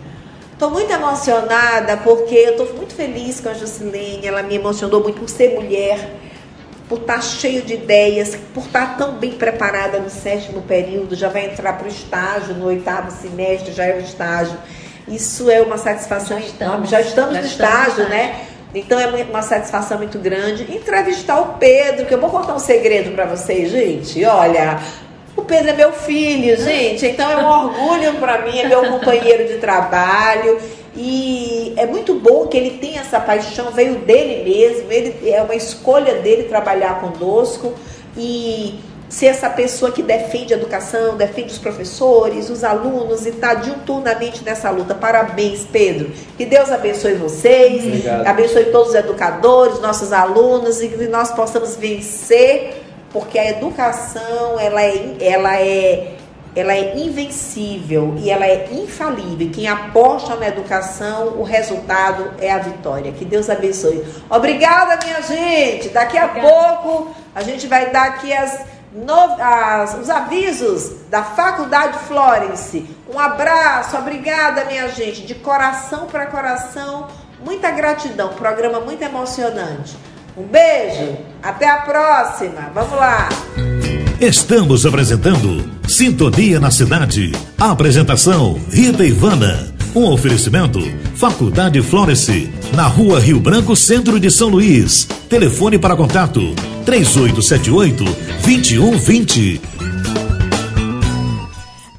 [0.53, 5.21] Estou muito emocionada porque eu estou muito feliz com a Jusilene, ela me emocionou muito
[5.21, 5.99] por ser mulher
[6.89, 11.47] por estar cheio de ideias, por estar tão bem preparada no sétimo período, já vai
[11.47, 14.57] entrar para o estágio no oitavo semestre, já é o estágio.
[15.09, 16.87] Isso é uma satisfação já enorme.
[16.87, 18.47] Já estamos já no estágio, estamos né?
[18.75, 20.63] Então é uma satisfação muito grande.
[20.75, 24.25] Entrevistar o Pedro, que eu vou contar um segredo para vocês, gente.
[24.25, 24.79] Olha,
[25.37, 27.07] o Pedro é meu filho, gente.
[27.07, 30.61] Então é um orgulho para mim, é meu companheiro de trabalho.
[30.97, 35.55] E é muito bom que ele tenha essa paixão, veio dele mesmo, ele é uma
[35.55, 37.75] escolha dele trabalhar conosco
[38.17, 43.55] e ser essa pessoa que defende a educação, defende os professores, os alunos e está
[43.55, 44.95] diuturnamente nessa luta.
[44.95, 46.11] Parabéns, Pedro.
[46.37, 48.27] Que Deus abençoe vocês, Obrigado.
[48.27, 52.83] abençoe todos os educadores, nossos alunos e que nós possamos vencer,
[53.13, 56.17] porque a educação ela é, ela é
[56.57, 59.51] ela é invencível e ela é infalível.
[59.53, 63.13] Quem aposta na educação, o resultado é a vitória.
[63.13, 64.03] Que Deus abençoe.
[64.31, 65.91] Obrigada, minha gente.
[65.91, 66.49] Daqui a Obrigada.
[66.49, 72.89] pouco a gente vai dar aqui as, no, as, os avisos da Faculdade Florence.
[73.15, 75.27] Um abraço, obrigada, minha gente.
[75.27, 77.09] De coração para coração,
[77.45, 78.31] muita gratidão.
[78.31, 79.95] Programa muito emocionante.
[80.35, 82.71] Um beijo, até a próxima.
[82.73, 83.29] Vamos lá.
[84.21, 87.33] Estamos apresentando Sintonia na Cidade.
[87.59, 89.75] apresentação Rita Ivana.
[89.95, 90.81] Um oferecimento
[91.15, 95.05] Faculdade Florence, na Rua Rio Branco, Centro de São Luís.
[95.29, 96.41] Telefone para contato
[96.87, 98.05] 3878
[98.43, 99.61] 2120.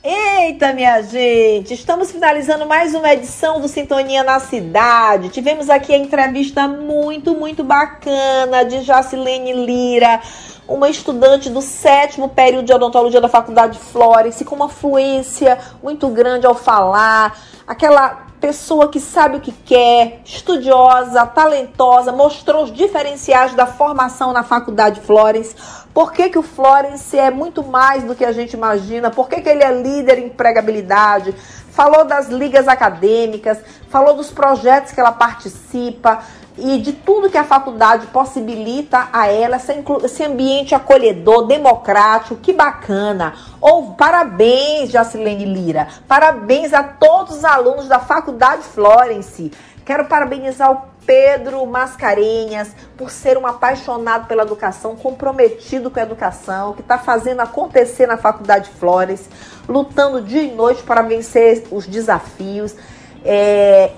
[0.03, 5.29] Eita, minha gente, estamos finalizando mais uma edição do Sintonia na Cidade.
[5.29, 10.19] Tivemos aqui a entrevista muito, muito bacana de Jacilene Lira
[10.67, 16.45] uma estudante do sétimo período de odontologia da Faculdade Florence, com uma fluência muito grande
[16.45, 23.65] ao falar, aquela pessoa que sabe o que quer, estudiosa, talentosa, mostrou os diferenciais da
[23.65, 25.55] formação na Faculdade Florence.
[25.93, 29.09] Por que, que o Florence é muito mais do que a gente imagina?
[29.09, 31.33] Por que, que ele é líder em empregabilidade?
[31.71, 33.59] Falou das ligas acadêmicas,
[33.89, 36.19] falou dos projetos que ela participa,
[36.57, 39.57] e de tudo que a faculdade possibilita a ela,
[40.03, 43.33] esse ambiente acolhedor, democrático, que bacana.
[43.61, 49.51] Ou parabéns, Jacilene Lira, parabéns a todos os alunos da Faculdade Florence.
[49.85, 56.73] Quero parabenizar o Pedro Mascarenhas por ser um apaixonado pela educação, comprometido com a educação,
[56.73, 59.29] que está fazendo acontecer na Faculdade Flores,
[59.69, 62.75] lutando dia e noite para vencer os desafios.
[63.23, 63.91] É,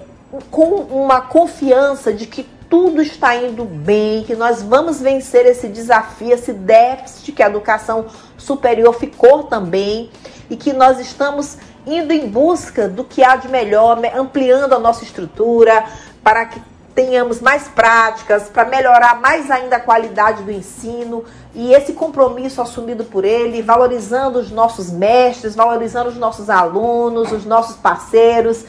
[0.52, 6.34] com uma confiança de que tudo está indo bem, que nós vamos vencer esse desafio,
[6.34, 8.06] esse déficit que a educação
[8.38, 10.10] superior ficou também.
[10.52, 15.04] e que nós estamos indo em busca do que há de melhor, ampliando a nossa
[15.04, 15.86] estrutura
[16.24, 16.60] para que
[16.96, 21.24] tenhamos mais práticas, para melhorar mais ainda a qualidade do ensino
[21.56, 27.46] e esse compromisso assumido por ele, valorizando os nossos mestres, valorizando os nossos alunos, os
[27.46, 28.66] nossos parceiros,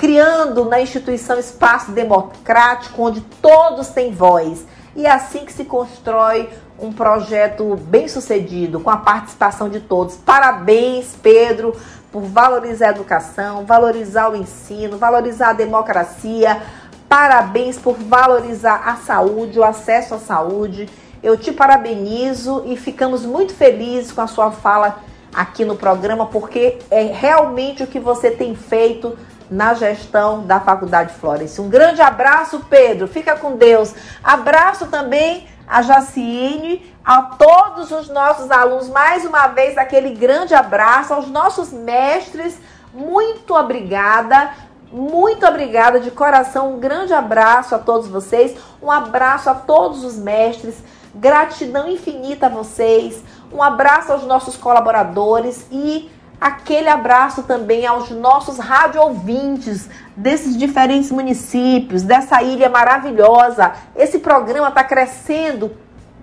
[0.00, 4.64] criando na instituição espaço democrático onde todos têm voz.
[4.96, 6.48] E é assim que se constrói
[6.78, 10.16] um projeto bem sucedido, com a participação de todos.
[10.16, 11.76] Parabéns, Pedro,
[12.10, 16.62] por valorizar a educação, valorizar o ensino, valorizar a democracia.
[17.06, 20.88] Parabéns por valorizar a saúde, o acesso à saúde.
[21.22, 26.78] Eu te parabenizo e ficamos muito felizes com a sua fala aqui no programa, porque
[26.90, 29.14] é realmente o que você tem feito
[29.50, 31.60] na gestão da Faculdade Florence.
[31.60, 33.08] Um grande abraço, Pedro.
[33.08, 33.92] Fica com Deus.
[34.22, 38.88] Abraço também a Jaciene, a todos os nossos alunos.
[38.88, 42.58] Mais uma vez, aquele grande abraço aos nossos mestres.
[42.94, 44.50] Muito obrigada.
[44.92, 46.74] Muito obrigada de coração.
[46.74, 48.56] Um grande abraço a todos vocês.
[48.82, 50.82] Um abraço a todos os mestres.
[51.14, 53.22] Gratidão infinita a vocês.
[53.52, 56.10] Um abraço aos nossos colaboradores e
[56.40, 63.72] aquele abraço também aos nossos rádio ouvintes desses diferentes municípios, dessa ilha maravilhosa.
[63.94, 65.70] Esse programa está crescendo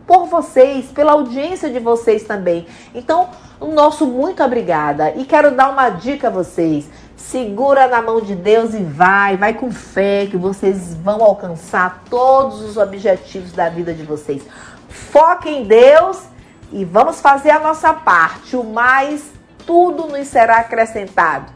[0.08, 2.66] por vocês, pela audiência de vocês também.
[2.96, 5.12] Então, o nosso muito obrigada.
[5.16, 6.90] E quero dar uma dica a vocês.
[7.16, 12.62] Segura na mão de Deus e vai, vai com fé que vocês vão alcançar todos
[12.62, 14.44] os objetivos da vida de vocês.
[14.88, 16.22] Foque em Deus
[16.72, 18.56] e vamos fazer a nossa parte.
[18.56, 19.32] O mais,
[19.68, 21.52] tudo nos será acrescentado.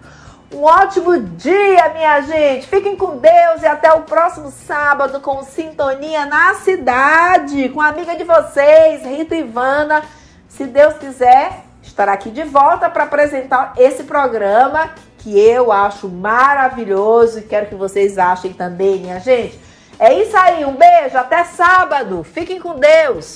[0.53, 2.67] Um ótimo dia, minha gente.
[2.67, 8.17] Fiquem com Deus e até o próximo sábado com Sintonia na Cidade, com a amiga
[8.17, 10.03] de vocês, Rita Ivana.
[10.49, 14.89] Se Deus quiser, estará aqui de volta para apresentar esse programa
[15.19, 19.57] que eu acho maravilhoso e quero que vocês achem também, minha gente.
[19.97, 22.23] É isso aí, um beijo, até sábado.
[22.23, 23.35] Fiquem com Deus.